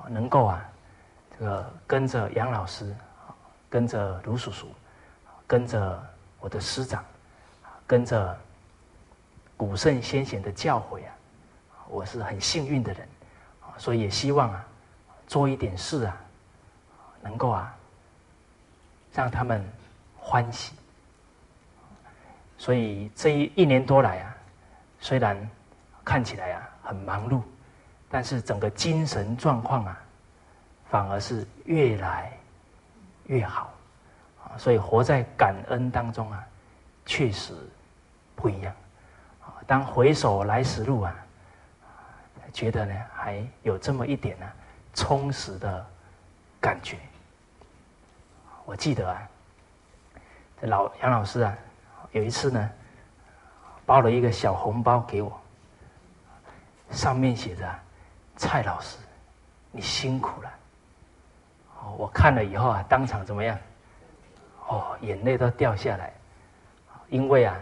[0.07, 0.65] 能够啊，
[1.31, 2.95] 这个跟着杨老师，
[3.69, 4.67] 跟着卢叔叔，
[5.47, 6.03] 跟着
[6.39, 7.03] 我的师长，
[7.87, 8.37] 跟着
[9.57, 11.11] 古圣先贤的教诲啊，
[11.87, 13.07] 我是很幸运的人，
[13.77, 14.65] 所以也希望啊，
[15.27, 16.17] 做一点事啊，
[17.21, 17.75] 能够啊，
[19.13, 19.63] 让他们
[20.17, 20.73] 欢喜。
[22.57, 24.35] 所以这一一年多来啊，
[24.99, 25.49] 虽然。
[26.03, 27.41] 看起来啊很忙碌，
[28.09, 30.01] 但是整个精神状况啊，
[30.89, 32.31] 反而是越来
[33.25, 33.71] 越好。
[34.57, 36.45] 所以活在感恩当中啊，
[37.05, 37.53] 确实
[38.35, 38.73] 不一样。
[39.65, 41.15] 当回首来时路啊，
[42.51, 44.45] 觉得呢还有这么一点呢
[44.93, 45.85] 充实的
[46.59, 46.97] 感觉。
[48.65, 49.27] 我记得啊，
[50.61, 51.57] 这老杨老师啊，
[52.11, 52.69] 有一次呢，
[53.85, 55.41] 包了一个小红包给我，
[56.93, 57.67] 上面写着
[58.37, 58.97] “蔡老师，
[59.71, 60.49] 你辛苦了。”
[61.81, 63.57] 哦，我看了以后啊，当场怎么样？
[64.67, 66.13] 哦，眼泪都掉下来，
[67.09, 67.55] 因为啊，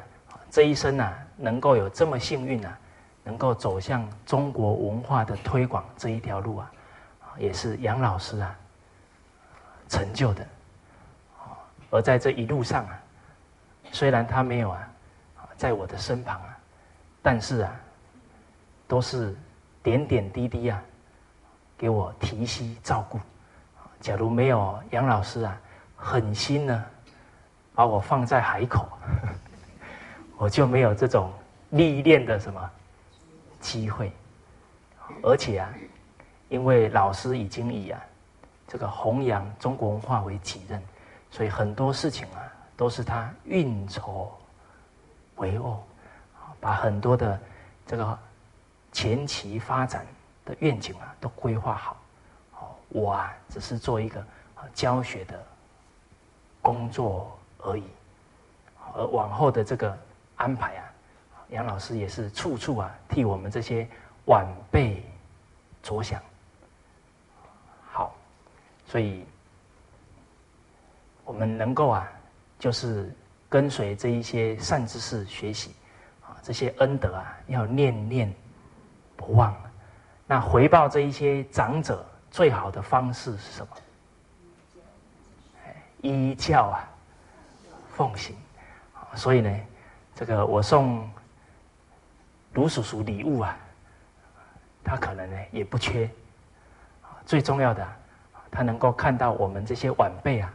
[0.51, 2.77] 这一生啊，能够有这么幸运啊，
[3.23, 6.71] 能够走向中国文化的推广这一条路啊，
[7.37, 8.55] 也是杨老师啊
[9.89, 10.45] 成就的。
[11.89, 13.01] 而在这一路上啊，
[13.91, 14.87] 虽然他没有啊，
[15.57, 16.57] 在我的身旁啊，
[17.21, 17.75] 但是啊，
[18.91, 19.33] 都是
[19.81, 20.83] 点点滴滴啊，
[21.77, 23.17] 给我提携照顾。
[24.01, 25.57] 假如没有杨老师啊，
[25.95, 26.85] 狠心呢，
[27.73, 28.85] 把我放在海口，
[30.35, 31.31] 我就没有这种
[31.69, 32.69] 历练的什么
[33.61, 34.11] 机会。
[35.23, 35.73] 而且啊，
[36.49, 38.01] 因为老师已经以啊
[38.67, 40.83] 这个弘扬中国文化为己任。
[41.29, 42.43] 所以很多事情啊，
[42.75, 44.37] 都是他运筹
[45.37, 45.77] 帷幄，
[46.59, 47.39] 把很多的
[47.87, 48.19] 这个
[48.91, 50.05] 前期发展
[50.45, 51.97] 的愿景啊，都规划好。
[52.89, 54.25] 我啊，只是做一个
[54.73, 55.41] 教学的
[56.61, 57.83] 工作而已。
[58.93, 59.97] 而往后的这个
[60.35, 60.85] 安排啊，
[61.49, 63.87] 杨老师也是处处啊，替我们这些
[64.25, 65.03] 晚辈
[65.81, 66.21] 着想。
[67.91, 68.15] 好，
[68.85, 69.25] 所以。
[71.23, 72.11] 我们能够啊，
[72.59, 73.09] 就是
[73.47, 75.73] 跟随这一些善知识学习，
[76.21, 78.33] 啊，这些恩德啊，要念念
[79.21, 79.71] 不忘了。
[80.27, 83.77] 那回报这一些长者最好的方式是什么？
[86.01, 86.89] 依教啊，
[87.93, 88.35] 奉行。
[89.15, 89.59] 所以呢，
[90.15, 91.09] 这个我送
[92.53, 93.55] 卢叔叔礼物啊，
[94.83, 96.09] 他可能呢也不缺。
[97.25, 97.87] 最重要的，
[98.49, 100.51] 他能够看到我们这些晚辈啊。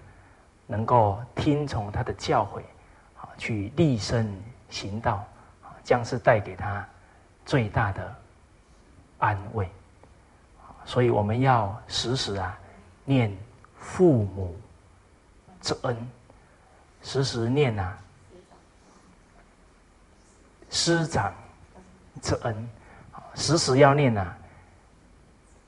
[0.69, 2.59] 能够听从他的教诲，
[3.21, 4.29] 啊，去立身
[4.69, 5.25] 行道，
[5.85, 6.85] 将是带给他
[7.45, 8.17] 最大的
[9.19, 9.69] 安慰。
[10.85, 12.59] 所以我们要时时啊
[13.05, 13.37] 念
[13.79, 14.57] 父母
[15.61, 15.97] 之恩，
[17.03, 17.99] 时时念啊
[20.71, 21.35] 师长
[22.23, 22.69] 之恩，
[23.35, 24.37] 时时要念啊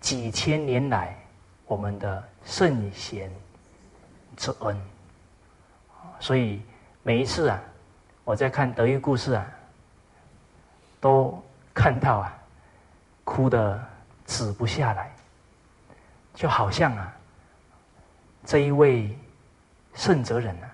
[0.00, 1.16] 几千年来
[1.66, 3.30] 我们的圣贤。
[4.36, 4.80] 之恩，
[6.20, 6.62] 所以
[7.02, 7.60] 每一次啊，
[8.22, 9.44] 我在看德育故事啊，
[11.00, 11.42] 都
[11.74, 12.37] 看到啊，
[13.28, 13.78] 哭的
[14.26, 15.10] 止不下来，
[16.34, 17.12] 就好像啊，
[18.46, 19.14] 这一位
[19.94, 20.70] 圣哲人啊，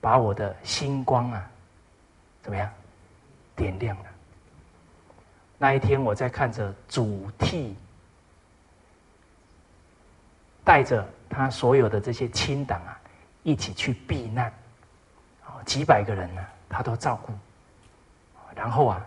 [0.00, 1.50] 把我的星光啊，
[2.40, 2.70] 怎么样
[3.56, 4.04] 点亮了？
[5.58, 7.76] 那一天我在看着主替，
[10.64, 11.04] 带着。
[11.30, 12.98] 他所有的这些亲党啊，
[13.42, 14.50] 一起去避难，
[15.66, 17.34] 几百个人呢，他都照顾，
[18.56, 19.06] 然后啊，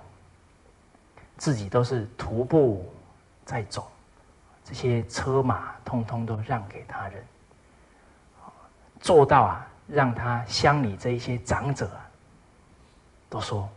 [1.42, 2.88] 自己都是徒步
[3.46, 3.90] 在走，
[4.64, 7.26] 这些车马通通都让给他人，
[9.00, 12.06] 做到啊，让他乡里这一些长者啊，
[13.28, 13.68] 都说，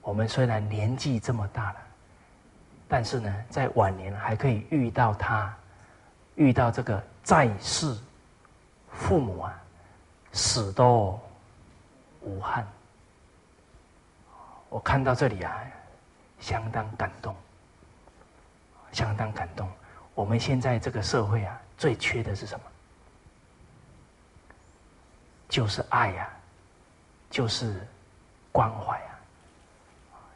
[0.00, 1.76] 我们虽然年纪这么大了，
[2.88, 5.54] 但是呢，在晚年还可以遇到他，
[6.36, 7.04] 遇到这个。
[7.22, 7.94] 在世
[8.90, 9.62] 父母啊，
[10.32, 11.20] 死都
[12.22, 12.66] 无憾。
[14.70, 15.54] 我看到这里啊，
[16.40, 17.34] 相当感动，
[18.92, 19.68] 相当感动。
[20.14, 22.64] 我们现在这个社会啊，最缺的是什么？
[25.48, 26.28] 就是爱呀，
[27.30, 27.86] 就是
[28.52, 29.18] 关怀啊。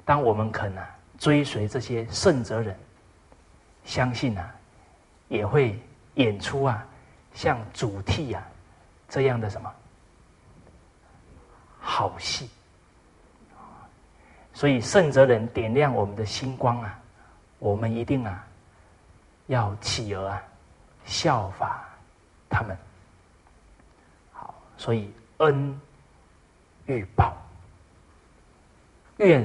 [0.05, 0.88] 当我们肯啊
[1.18, 2.78] 追随这些圣哲人，
[3.84, 4.55] 相信啊，
[5.28, 5.78] 也会。
[6.16, 6.86] 演出啊，
[7.32, 8.46] 像主题啊
[9.09, 9.74] 这样的什么
[11.80, 12.50] 好戏，
[14.62, 16.96] 所以圣哲人点亮我们的星光啊，
[17.58, 18.46] 我们一定啊
[19.48, 20.40] 要企鹅啊
[21.04, 21.84] 效法
[22.48, 22.78] 他们。
[24.32, 25.80] 好，所以恩
[26.86, 27.36] 欲报，
[29.16, 29.44] 怨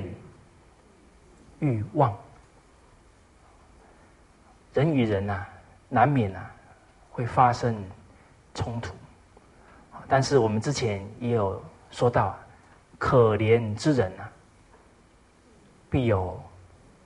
[1.61, 2.15] 欲忘，
[4.75, 5.43] 人与人呐，
[5.89, 6.51] 难免啊。
[7.09, 7.75] 会发生
[8.53, 8.93] 冲突，
[10.07, 11.59] 但是我们之前也有
[11.89, 12.37] 说到，
[12.99, 14.31] 可怜之人啊，
[15.89, 16.39] 必有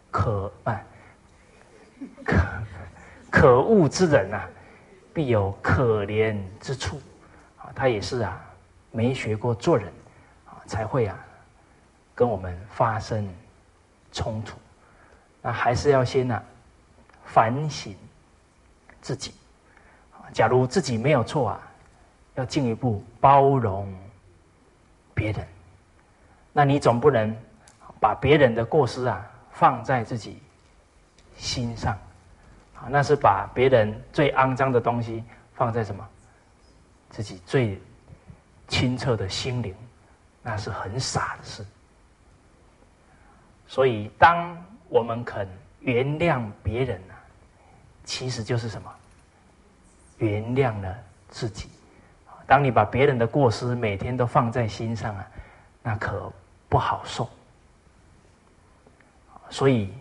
[0.09, 0.81] 可啊
[2.23, 2.37] 可
[3.29, 4.49] 可恶之人啊，
[5.13, 7.01] 必有可怜之处
[7.57, 7.71] 啊。
[7.75, 8.41] 他也是啊，
[8.91, 9.87] 没学过做人
[10.45, 11.17] 啊，才会啊
[12.13, 13.27] 跟我们发生
[14.11, 14.57] 冲突。
[15.41, 16.43] 那还是要先呢
[17.25, 17.95] 反省
[19.01, 19.33] 自己。
[20.33, 21.71] 假如自己没有错啊，
[22.35, 23.93] 要进一步包容
[25.13, 25.45] 别人。
[26.53, 27.35] 那你总不能
[28.01, 30.41] 把别人的过失啊放在自己
[31.37, 31.93] 心上，
[32.75, 35.23] 啊，那是把别人最肮脏的东西
[35.53, 36.05] 放在什么
[37.11, 37.79] 自己最
[38.67, 39.75] 清澈的心灵，
[40.41, 41.63] 那是很傻的事。
[43.67, 44.57] 所以，当
[44.89, 45.47] 我们肯
[45.79, 47.13] 原谅别人呢，
[48.03, 48.91] 其实就是什么？
[50.17, 50.97] 原谅了
[51.29, 51.69] 自己。
[52.47, 55.27] 当你把别人的过失每天都放在心上啊，
[55.83, 56.33] 那可
[56.67, 57.29] 不好受。
[59.51, 59.93] 所以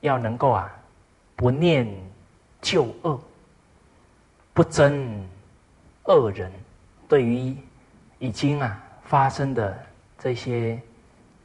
[0.00, 0.70] 要能够啊，
[1.34, 1.88] 不念
[2.60, 3.18] 旧恶，
[4.52, 5.22] 不憎
[6.04, 6.52] 恶人。
[7.08, 7.56] 对于
[8.18, 9.86] 已经啊发生的
[10.18, 10.78] 这些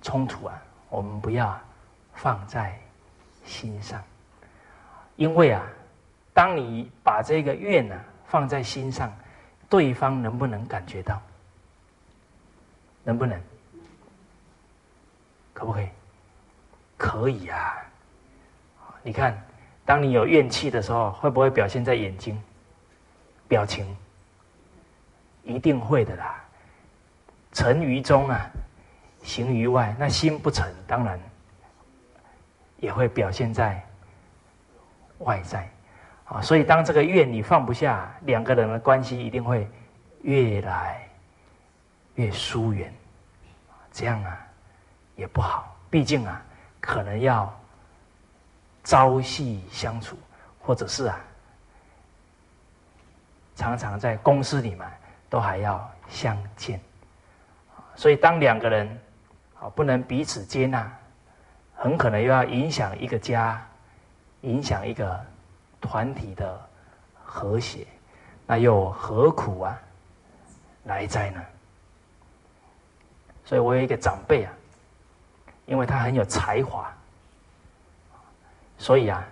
[0.01, 1.57] 冲突啊，我们不要
[2.13, 2.77] 放在
[3.45, 4.03] 心上，
[5.15, 5.65] 因为啊。
[6.33, 9.11] 当你把这个怨呢放在心上，
[9.67, 11.19] 对方能不能感觉到？
[13.03, 13.41] 能不能？
[15.51, 15.87] 可不可以？
[16.97, 17.77] 可以啊！
[19.03, 19.41] 你看，
[19.85, 22.41] 当你有怨气的时候，会不会表现在眼睛、
[23.47, 23.95] 表情？
[25.43, 26.43] 一定会的啦。
[27.53, 28.45] 成于中啊，
[29.23, 29.95] 行于外。
[29.97, 31.19] 那心不成，当然
[32.77, 33.81] 也会表现在
[35.19, 35.69] 外在。
[36.25, 39.65] 啊，所以当这个怨你放不下，两个人的关系一定会
[40.23, 41.07] 越来
[42.15, 42.93] 越疏远，
[43.93, 44.37] 这样啊
[45.15, 45.73] 也不好。
[45.89, 46.43] 毕竟啊，
[46.87, 47.53] 可能要
[48.83, 50.17] 朝夕相处，
[50.61, 51.19] 或者是啊
[53.55, 54.89] 常常在公司里面
[55.29, 56.79] 都还要相见。
[57.95, 58.87] 所以当两个人
[59.59, 60.89] 啊不能彼此接纳，
[61.75, 63.61] 很可能又要影响一个家，
[64.41, 65.19] 影响一个。
[65.79, 66.59] 团体的
[67.23, 67.85] 和谐，
[68.47, 69.79] 那又何苦啊
[70.85, 71.41] 来哉呢？
[73.45, 74.53] 所以我有一个长辈啊，
[75.67, 76.91] 因为他很有才华，
[78.79, 79.23] 所以啊，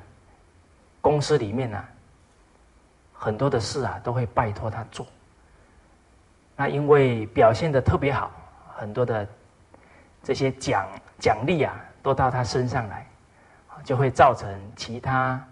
[1.02, 1.84] 公司里面呢
[3.14, 5.08] 很多的事啊都会拜托他做。
[6.56, 8.30] 那因为表现的特别好，
[8.76, 9.28] 很多的
[10.22, 11.74] 这些奖奖励啊
[12.04, 13.08] 都到他身上来，
[13.84, 15.44] 就会造成其他。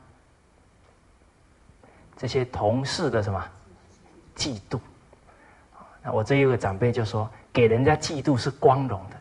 [2.15, 3.43] 这些同事的什么
[4.35, 4.79] 嫉妒？
[6.01, 9.12] 那我这一个长辈就说，给人家嫉妒是光荣的，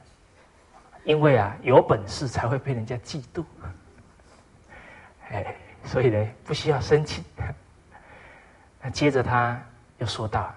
[1.05, 3.44] 因为啊有本事才会被人家嫉妒。
[5.30, 7.22] 哎，所以呢不需要生气。
[8.80, 9.61] 那接着他
[9.98, 10.53] 又说到，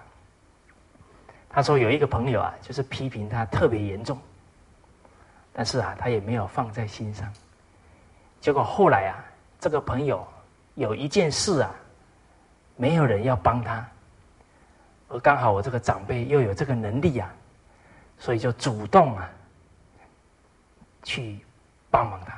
[1.48, 4.18] 他说有一个朋友啊，就是批评他特别严重，
[5.52, 7.32] 但是啊他也没有放在心上。
[8.40, 9.24] 结果后来啊，
[9.60, 10.26] 这个朋友
[10.74, 11.74] 有一件事啊。
[12.78, 13.88] 没有人要帮他，
[15.08, 17.34] 而刚好我这个长辈又有这个能力啊，
[18.18, 19.30] 所以就主动啊
[21.06, 21.38] 去
[21.88, 22.36] 帮忙他。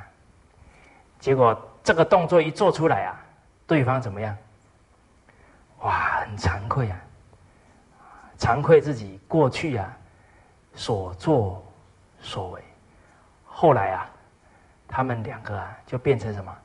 [1.19, 3.19] 结果这个动作一做出来啊，
[3.65, 4.37] 对方怎么样？
[5.79, 7.01] 哇，很惭愧啊，
[8.37, 9.97] 惭愧自己过去啊
[10.75, 11.65] 所作
[12.21, 12.63] 所为。
[13.43, 14.09] 后来啊，
[14.87, 16.55] 他们两个啊就变成什么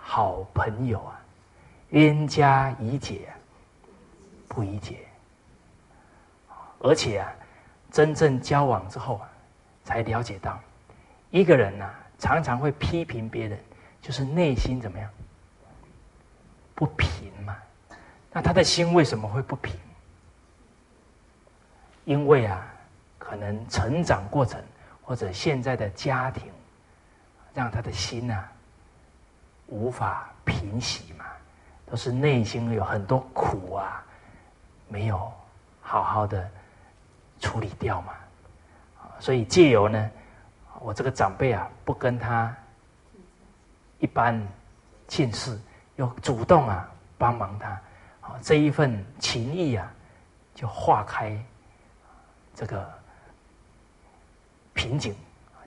[0.00, 1.20] 好朋友啊。
[1.90, 3.32] 冤家宜解
[4.48, 4.98] 不宜结，
[6.80, 7.32] 而且啊，
[7.90, 9.28] 真正交往之后啊，
[9.84, 10.58] 才了解到，
[11.30, 13.58] 一个人呐，常常会批评别人，
[14.00, 15.10] 就是内心怎么样
[16.74, 17.56] 不平嘛。
[18.32, 19.74] 那他的心为什么会不平？
[22.04, 22.66] 因为啊，
[23.18, 24.62] 可能成长过程
[25.02, 26.50] 或者现在的家庭，
[27.54, 28.44] 让他的心呐
[29.66, 31.24] 无法平息嘛。
[31.86, 34.04] 都是内心有很多苦啊，
[34.86, 35.32] 没有
[35.82, 36.48] 好好的
[37.40, 38.14] 处理掉嘛，
[39.18, 40.10] 所以借由呢，
[40.80, 42.54] 我这个长辈啊，不跟他
[43.98, 44.40] 一般
[45.06, 45.58] 近事，
[45.96, 47.68] 又主动啊帮忙他，
[48.20, 49.92] 啊这一份情谊啊，
[50.54, 51.38] 就化开
[52.54, 52.90] 这个
[54.74, 55.14] 瓶颈，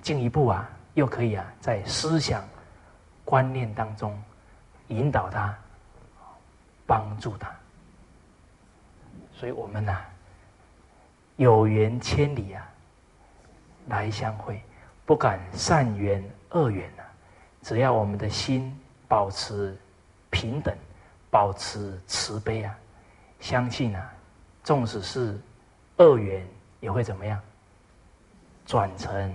[0.01, 2.43] 进一步啊，又可以啊在思想
[3.23, 4.21] 观念当中
[4.87, 5.55] 引导他。
[6.85, 7.49] 帮助他，
[9.31, 9.97] 所以我们呢，
[11.37, 12.69] 有缘千里啊，
[13.87, 14.61] 来相会，
[15.05, 17.03] 不敢善缘恶缘啊。
[17.61, 18.77] 只要我们的心
[19.07, 19.77] 保持
[20.29, 20.75] 平等，
[21.29, 22.77] 保持慈悲啊，
[23.39, 24.13] 相信啊，
[24.63, 25.39] 纵使是
[25.97, 26.45] 恶缘，
[26.79, 27.39] 也会怎么样
[28.65, 29.33] 转成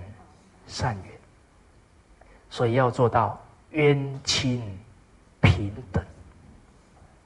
[0.67, 1.19] 善缘。
[2.49, 3.39] 所以要做到
[3.71, 4.61] 冤亲
[5.41, 6.03] 平等，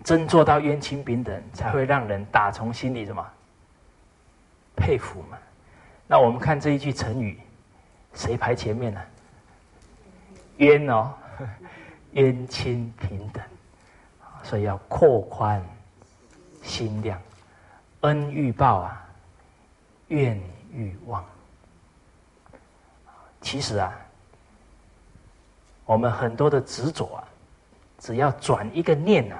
[0.03, 3.25] 真做到冤亲平等，才会让人打从心里什么
[4.75, 5.37] 佩服嘛。
[6.07, 7.39] 那我们看这一句成语，
[8.14, 9.01] 谁排前面呢？
[10.57, 11.14] 冤哦，
[12.14, 13.43] 冤亲平等，
[14.43, 15.64] 所以要扩宽
[16.61, 17.22] 心量，
[18.01, 19.07] 恩欲报啊，
[20.07, 20.39] 怨
[20.72, 21.24] 欲忘。
[23.41, 23.93] 其实啊。
[25.86, 27.28] 我们很多的执着啊，
[27.99, 29.36] 只要转一个念呐，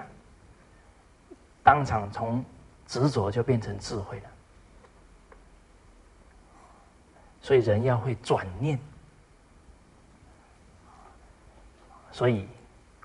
[1.64, 2.44] 当场从
[2.86, 4.30] 执着就变成智慧了。
[7.44, 8.80] 所以人要会转念，
[12.12, 12.48] 所以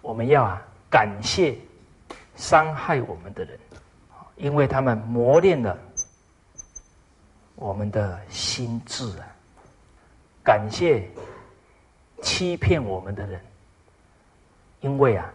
[0.00, 1.58] 我们要啊感谢
[2.36, 3.58] 伤害我们的人，
[4.36, 5.78] 因为他们磨练了
[7.56, 9.28] 我们的心智啊，
[10.42, 11.06] 感谢。
[12.20, 13.40] 欺骗我们的人，
[14.80, 15.32] 因为啊，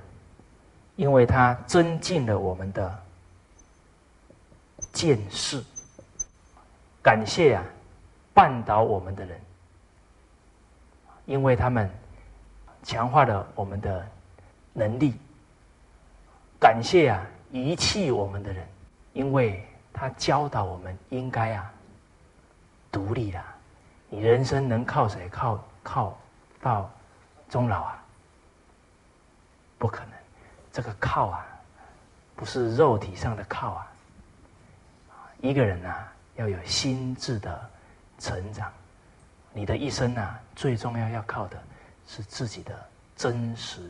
[0.98, 3.04] 因为他增进了我们的
[4.92, 5.64] 见识。
[7.02, 7.64] 感谢啊，
[8.34, 9.40] 绊倒我们的人，
[11.26, 11.90] 因为他们
[12.84, 14.08] 强化了我们的
[14.74, 15.14] 能力。
[16.60, 18.68] 感谢啊，遗弃我们的人，
[19.14, 21.72] 因为他教导我们应该啊，
[22.92, 23.44] 独立了。
[24.10, 25.28] 你人生能靠谁？
[25.30, 26.18] 靠靠。
[26.62, 26.90] 到
[27.50, 28.02] 终老啊，
[29.78, 30.12] 不可能。
[30.72, 31.46] 这个靠啊，
[32.38, 33.92] 不是肉体上的靠啊。
[35.42, 37.70] 一个人啊，要有心智的
[38.24, 38.72] 成长。
[39.52, 41.62] 你的一生啊，最重要要靠的
[42.08, 42.74] 是自己的
[43.16, 43.82] 真实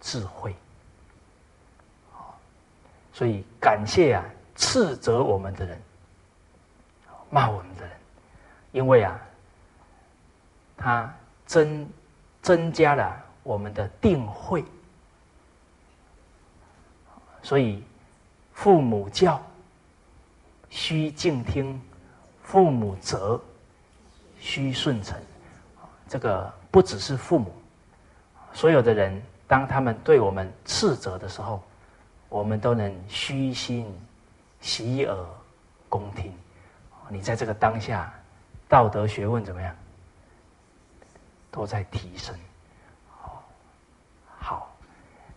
[0.00, 0.56] 智慧。
[3.12, 4.24] 所以感谢啊，
[4.56, 5.80] 斥责我们的人，
[7.30, 7.96] 骂我们的人，
[8.72, 9.20] 因为啊，
[10.76, 11.14] 他。
[11.48, 11.88] 增
[12.42, 14.62] 增加了我们的定慧，
[17.42, 17.82] 所以
[18.52, 19.42] 父母教
[20.68, 21.80] 须敬听，
[22.48, 23.38] 父母责
[24.40, 25.20] 须顺承。
[26.08, 27.52] 这个不只是父母，
[28.54, 31.62] 所有的人，当他们对我们斥责的时候，
[32.30, 33.86] 我们都能虚心
[34.62, 35.14] 洗耳
[35.90, 36.32] 恭听。
[37.10, 38.10] 你在这个当下，
[38.66, 39.76] 道德学问怎么样？
[41.50, 42.34] 都在提升，
[44.38, 44.74] 好，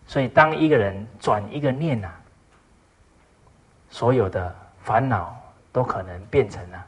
[0.06, 2.10] 所以当一个人转一个念呐，
[3.90, 5.38] 所有的烦恼
[5.72, 6.86] 都可能变成了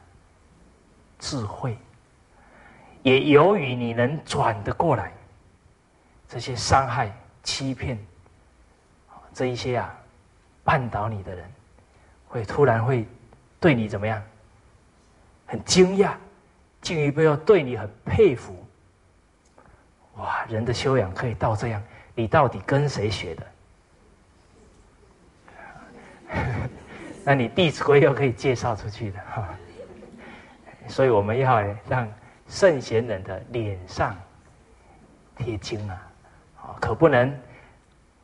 [1.19, 1.77] 智慧。
[3.03, 5.11] 也由于你能转得过来，
[6.27, 7.97] 这些伤害、欺骗，
[9.33, 9.95] 这一些啊，
[10.63, 11.45] 绊倒你的人，
[12.27, 13.07] 会突然会
[13.59, 14.21] 对你怎么样？
[15.45, 16.13] 很惊讶，
[16.81, 18.55] 进一步要对你很佩服。
[20.15, 21.83] 哇，人的修养可以到这样，
[22.15, 23.45] 你到底跟谁学的？
[27.23, 29.47] 那你《弟子规》又可以介绍出去的哈。
[30.87, 32.07] 所以我们要让
[32.47, 34.15] 圣贤人的脸上
[35.37, 36.01] 贴金啊，
[36.61, 37.35] 啊，可不能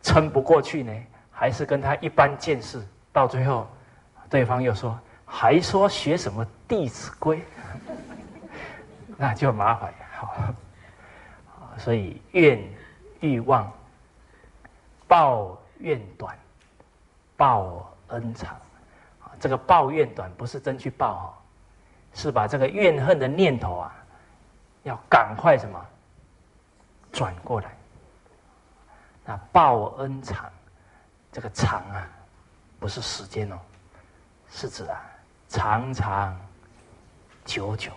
[0.01, 0.93] 撑不过去呢，
[1.31, 2.81] 还是跟他一般见识，
[3.11, 3.67] 到最后
[4.29, 7.37] 对方又说，还说学什么《弟子规》，
[9.17, 10.35] 那就麻烦好。
[11.77, 12.61] 所以怨
[13.21, 13.71] 欲望，
[15.07, 16.37] 报怨短，
[17.35, 18.55] 报恩长。
[19.39, 21.25] 这个报怨短不是真去报哦，
[22.13, 23.95] 是把这个怨恨的念头啊，
[24.83, 25.85] 要赶快什么
[27.11, 27.75] 转过来。
[29.23, 30.51] 那报恩长，
[31.31, 32.07] 这个长啊，
[32.79, 33.57] 不是时间哦，
[34.49, 35.01] 是指啊
[35.47, 36.39] 长长
[37.45, 37.91] 久久，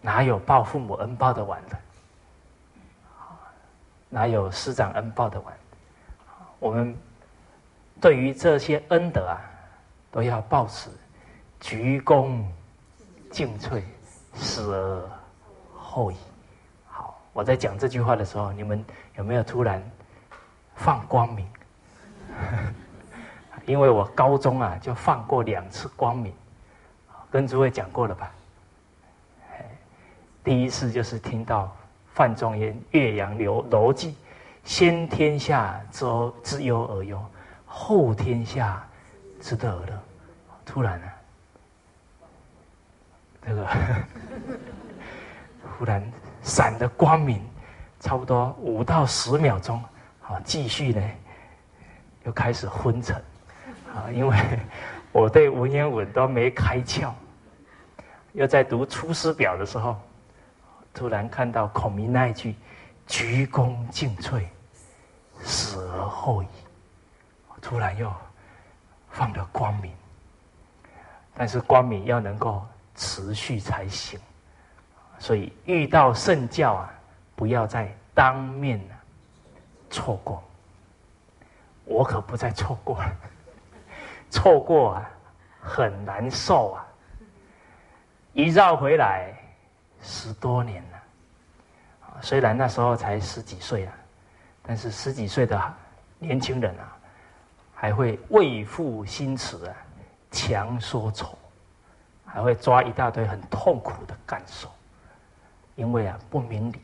[0.00, 1.78] 哪有报父母恩报的完的？
[4.08, 5.54] 哪有师长恩报的完？
[6.58, 6.96] 我们
[8.00, 9.40] 对于这些恩德啊，
[10.10, 10.90] 都要报持
[11.60, 12.44] 鞠躬
[13.32, 13.82] 尽瘁，
[14.34, 15.10] 死而
[15.74, 16.16] 后已。
[16.86, 18.84] 好，我在讲这句话的时候，你们
[19.16, 19.82] 有没有突然
[20.76, 21.48] 放光明？
[23.66, 26.32] 因为我高中啊就放过两次光明，
[27.30, 28.30] 跟诸位讲过了吧？
[30.44, 31.74] 第一次就是听到。
[32.14, 34.10] 范仲淹《岳阳楼楼记》
[34.64, 36.04] ：“先天下之
[36.42, 37.18] 之忧而忧，
[37.64, 38.86] 后天下
[39.40, 39.98] 之乐而乐。”
[40.66, 41.06] 突然呢，
[43.44, 43.66] 这个
[45.78, 46.02] 忽然
[46.42, 47.44] 闪的光明，
[48.00, 49.82] 差不多五到十秒钟，
[50.20, 51.02] 好，继续呢，
[52.24, 53.16] 又开始昏沉，
[53.92, 54.36] 啊，因为
[55.12, 57.10] 我对文言文都没开窍，
[58.32, 59.96] 又在读《出师表》的时候，
[60.94, 62.54] 突然看到孔明那一句
[63.06, 64.44] “鞠躬尽瘁，
[65.40, 66.46] 死而后已”，
[67.60, 68.12] 突然又
[69.10, 69.92] 放了光明。
[71.34, 72.64] 但是光明要能够
[72.94, 74.18] 持续才行，
[75.18, 76.94] 所以遇到圣教啊，
[77.34, 78.80] 不要再当面
[79.90, 80.42] 错过。
[81.84, 83.16] 我可不再错过了，
[84.30, 85.10] 错过啊，
[85.60, 86.86] 很难受啊。
[88.32, 89.34] 一绕回来，
[90.00, 91.02] 十多年了。
[92.20, 93.92] 虽然那时候才十几岁啊，
[94.62, 95.74] 但是十几岁的
[96.18, 96.96] 年轻人啊，
[97.74, 99.76] 还会为赋新词啊，
[100.30, 101.36] 强说愁，
[102.32, 104.68] 还会抓一大堆很痛苦的感受，
[105.76, 106.80] 因为啊不明理，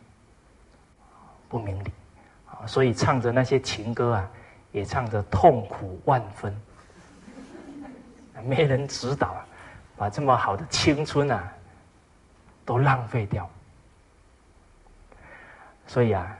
[1.48, 1.92] 不明理
[2.46, 4.30] 啊，所以唱着那些情歌啊。
[4.70, 6.54] 也唱着痛苦万分，
[8.44, 9.34] 没人指导，
[9.96, 11.50] 把这么好的青春啊，
[12.66, 13.48] 都浪费掉。
[15.86, 16.36] 所以啊，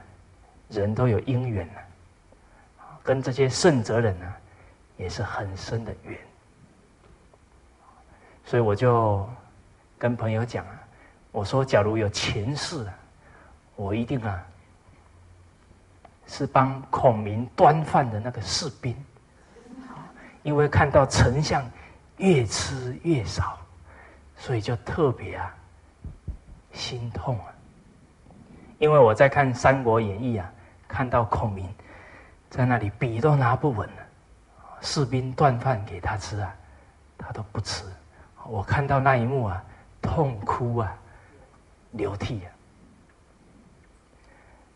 [0.69, 1.79] 人都有因缘呢，
[3.01, 4.31] 跟这些圣哲人呢，
[4.95, 6.15] 也是很深的缘。
[8.49, 9.29] 所以我就
[9.95, 10.71] 跟朋友讲啊，
[11.31, 12.93] 我说假如有前世啊，
[13.75, 14.43] 我一定啊。
[16.25, 18.95] 是帮孔明端饭的那个士兵，
[20.43, 21.63] 因为看到丞相
[22.17, 23.57] 越吃越少，
[24.35, 25.55] 所以就特别啊
[26.71, 27.45] 心痛啊。
[28.77, 30.51] 因为我在看《三国演义》啊，
[30.87, 31.67] 看到孔明
[32.49, 34.03] 在那里笔都拿不稳了，
[34.81, 36.55] 士兵端饭给他吃啊，
[37.15, 37.85] 他都不吃。
[38.45, 39.63] 我看到那一幕啊，
[40.01, 40.95] 痛哭啊，
[41.91, 42.51] 流涕啊。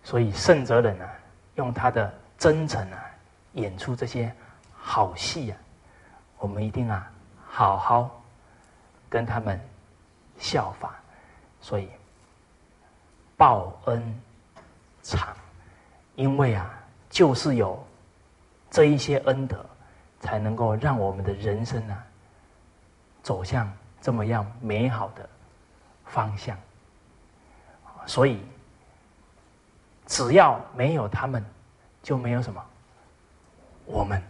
[0.03, 1.09] 所以圣哲人啊。
[1.55, 3.05] 用他的真诚啊，
[3.51, 4.35] 演出这些
[4.75, 5.57] 好戏啊，
[6.39, 7.11] 我们一定啊，
[7.47, 8.23] 好好
[9.07, 9.61] 跟他们
[10.39, 10.95] 效法，
[11.61, 11.87] 所以
[13.37, 14.19] 报恩
[15.03, 15.27] 长，
[16.15, 16.73] 因为啊，
[17.07, 17.85] 就是有
[18.71, 19.63] 这一些恩德，
[20.21, 22.03] 才能够让我们的人生啊，
[23.23, 25.27] 走向这么样美好的
[26.05, 26.55] 方向，
[28.05, 28.39] 所以。
[30.05, 31.43] 只要没有他们，
[32.03, 32.63] 就没有什么
[33.85, 34.21] 我们。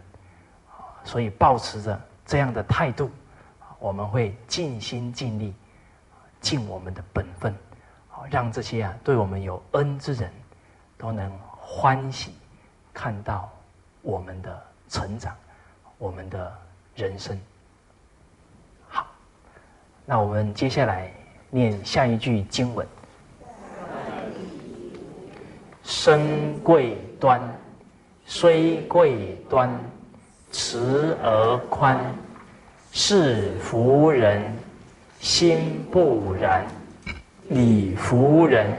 [1.04, 3.10] 所以，保持着这样的态度，
[3.80, 5.52] 我们会尽心尽力，
[6.40, 7.52] 尽我们的本分，
[8.30, 10.32] 让这些啊对我们有恩之人
[10.96, 12.36] 都能欢喜
[12.94, 13.50] 看到
[14.00, 15.36] 我们的成长，
[15.98, 16.56] 我们的
[16.94, 17.38] 人生。
[20.06, 21.10] 那我们接下来
[21.48, 22.86] 念下一句经文。
[25.82, 27.40] 身贵端，
[28.26, 29.70] 虽贵端，
[30.50, 31.98] 慈而宽，
[32.92, 34.42] 是福人
[35.20, 36.66] 心不然。
[37.48, 38.72] 礼服人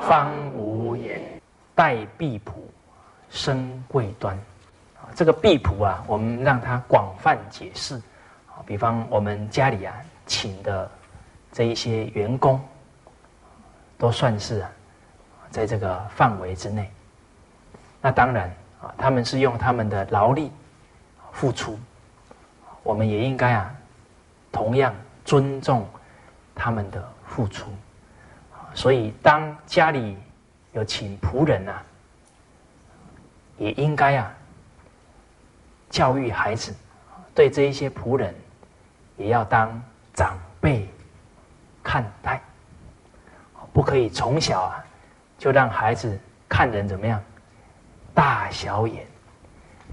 [0.00, 1.20] 方无言。
[1.74, 2.52] 待婢仆，
[3.30, 4.38] 身贵端。
[5.14, 8.00] 这个婢仆啊，我们让它广泛解释。
[8.66, 9.94] 比方我们家里啊，
[10.26, 10.90] 请的
[11.52, 12.60] 这一些员工，
[13.98, 14.70] 都算是啊。
[15.50, 16.90] 在这个范围之内，
[18.02, 18.48] 那当然
[18.82, 20.50] 啊，他们是用他们的劳力
[21.30, 21.78] 付出，
[22.82, 23.72] 我们也应该啊，
[24.50, 24.92] 同样
[25.24, 25.86] 尊重
[26.56, 27.70] 他们的付出。
[28.74, 30.18] 所以，当家里
[30.72, 31.80] 有请仆人啊，
[33.56, 34.34] 也应该啊，
[35.88, 36.74] 教育孩子，
[37.32, 38.34] 对这一些仆人，
[39.16, 39.80] 也要当
[40.14, 40.88] 长辈
[41.82, 42.40] 看待，
[43.72, 44.84] 不可以从小啊。
[45.36, 47.22] 就让孩子看人怎么样，
[48.14, 49.04] 大小眼，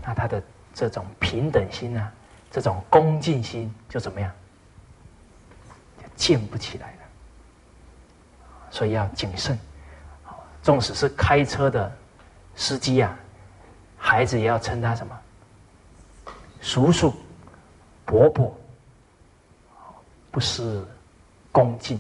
[0.02, 0.42] 那他的
[0.74, 2.10] 这种平等心啊，
[2.50, 4.32] 这种恭敬心就怎么样，
[6.16, 6.98] 建不起来了。
[8.70, 9.60] 所以要谨慎，
[10.62, 11.92] 纵使是开车的
[12.56, 13.14] 司机啊，
[13.98, 15.20] 孩子也要称他什么，
[16.62, 17.14] 叔叔、
[18.06, 18.56] 伯伯，
[20.32, 20.84] 不失
[21.52, 22.00] 恭敬。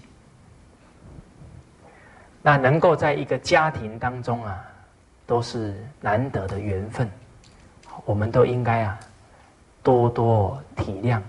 [2.41, 4.65] 那能够在一个家庭当中啊，
[5.27, 7.07] 都是难得的缘分，
[8.03, 8.99] 我们都应该啊，
[9.83, 11.21] 多多体谅，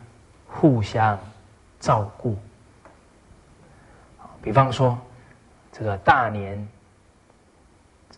[0.46, 1.18] 互相
[1.78, 2.34] 照顾。
[4.40, 4.98] 比方说，
[5.70, 6.66] 这个大年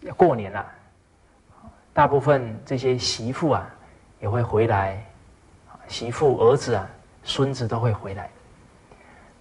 [0.03, 0.65] 要过年了，
[1.93, 3.69] 大部分这些媳妇啊
[4.21, 5.05] 也会回来，
[5.89, 6.89] 媳妇、儿子啊、
[7.25, 8.31] 孙子都会回来。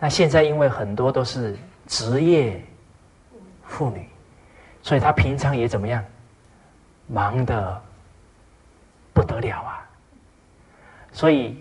[0.04, 1.56] 那现在因为很多都是
[1.88, 2.62] 职业。
[3.66, 4.06] 妇女，
[4.82, 6.04] 所以她平常也怎么样，
[7.08, 7.82] 忙的
[9.14, 9.80] 不得了啊！
[11.14, 11.58] 所以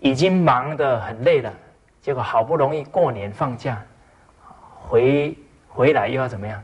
[0.00, 1.54] 已经忙得很累了，
[2.02, 3.80] 结果好不容易过年放假，
[4.74, 6.62] 回回来又要怎么样？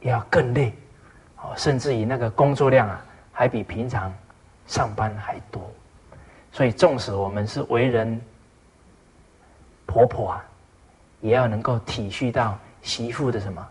[0.00, 0.74] 要更累，
[1.38, 3.02] 哦，甚至于那个工作量啊，
[3.32, 4.12] 还比平常
[4.66, 5.68] 上班还多。
[6.52, 8.20] 所以，纵使我们是为人
[9.86, 10.44] 婆婆啊，
[11.20, 13.66] 也要能够体恤到媳妇的什么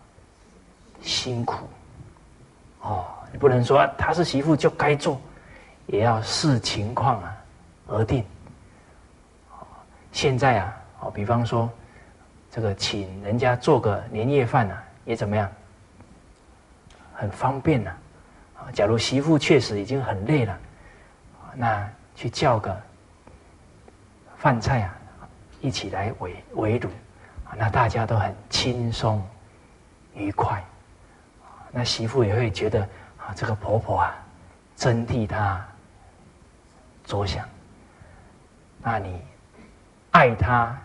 [1.01, 1.67] 辛苦。
[2.81, 5.19] 哦，你不能说她是媳妇就该做，
[5.87, 7.37] 也要视情况啊
[7.87, 8.23] 而定。
[10.11, 11.69] 现在啊，哦，比方说，
[12.51, 15.49] 这个请人家做个年夜饭啊，也怎么样？
[17.13, 17.91] 很方便呐。
[18.57, 20.59] 啊，假如媳妇确实已经很累了，
[21.55, 22.75] 那去叫个
[24.37, 24.95] 饭菜啊，
[25.61, 26.89] 一起来围围炉，
[27.45, 29.25] 啊，那大家都很轻松
[30.13, 30.61] 愉快。
[31.71, 32.81] 那媳妇也会觉得
[33.17, 34.15] 啊，这个婆婆啊，
[34.75, 35.65] 真替她
[37.05, 37.47] 着想。
[38.81, 39.21] 那你。
[40.13, 40.77] 爱他，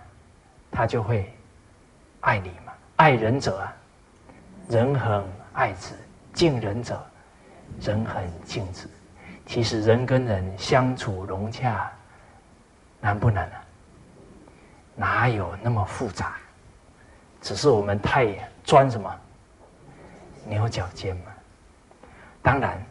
[0.70, 1.34] 他就会
[2.20, 2.72] 爱你嘛。
[2.94, 3.74] 爱人者啊，
[4.68, 5.94] 人恒爱之；
[6.32, 7.04] 敬人者，
[7.80, 8.88] 人恒敬之。
[9.46, 11.90] 其实人跟人相处融洽，
[13.00, 13.64] 难不难啊？
[14.96, 16.36] 哪有那么复杂？
[17.40, 18.34] 只是我们太
[18.64, 19.14] 钻什么
[20.44, 21.32] 牛角尖嘛。
[22.42, 22.82] 当然，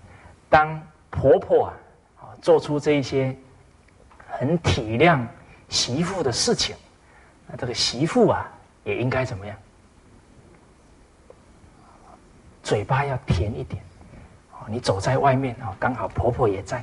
[0.49, 3.35] 当婆婆啊，做出这一些
[4.29, 5.25] 很体谅。
[5.67, 6.75] 媳妇的事情，
[7.47, 8.47] 那这个媳妇啊，
[8.83, 9.57] 也应该怎么样？
[12.61, 13.83] 嘴巴要甜一点。
[14.67, 16.77] 你走在外面啊，刚好婆婆也在，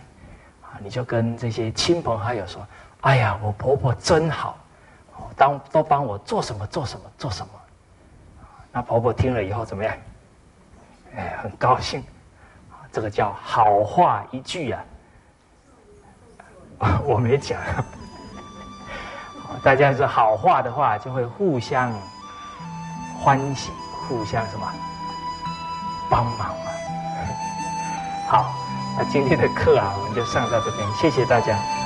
[0.62, 2.66] 啊，你就跟这些亲朋好友说
[3.02, 4.58] ：“哎呀，我婆婆真好，
[5.42, 7.52] 当都帮我做什么做什么做什么。”
[8.70, 9.92] 那婆婆听了以后怎么样？
[11.16, 12.00] 哎，很高兴。
[12.92, 14.78] 这个叫好话一句呀。
[17.04, 17.58] 我没讲。
[19.64, 21.92] 大家是好话的话，就会互相
[23.18, 23.72] 欢喜，
[24.06, 24.72] 互相什么
[26.08, 26.70] 帮忙嘛。
[28.28, 28.52] 好，
[28.96, 31.81] 那今天的课啊，我们就上到这边，谢谢大家。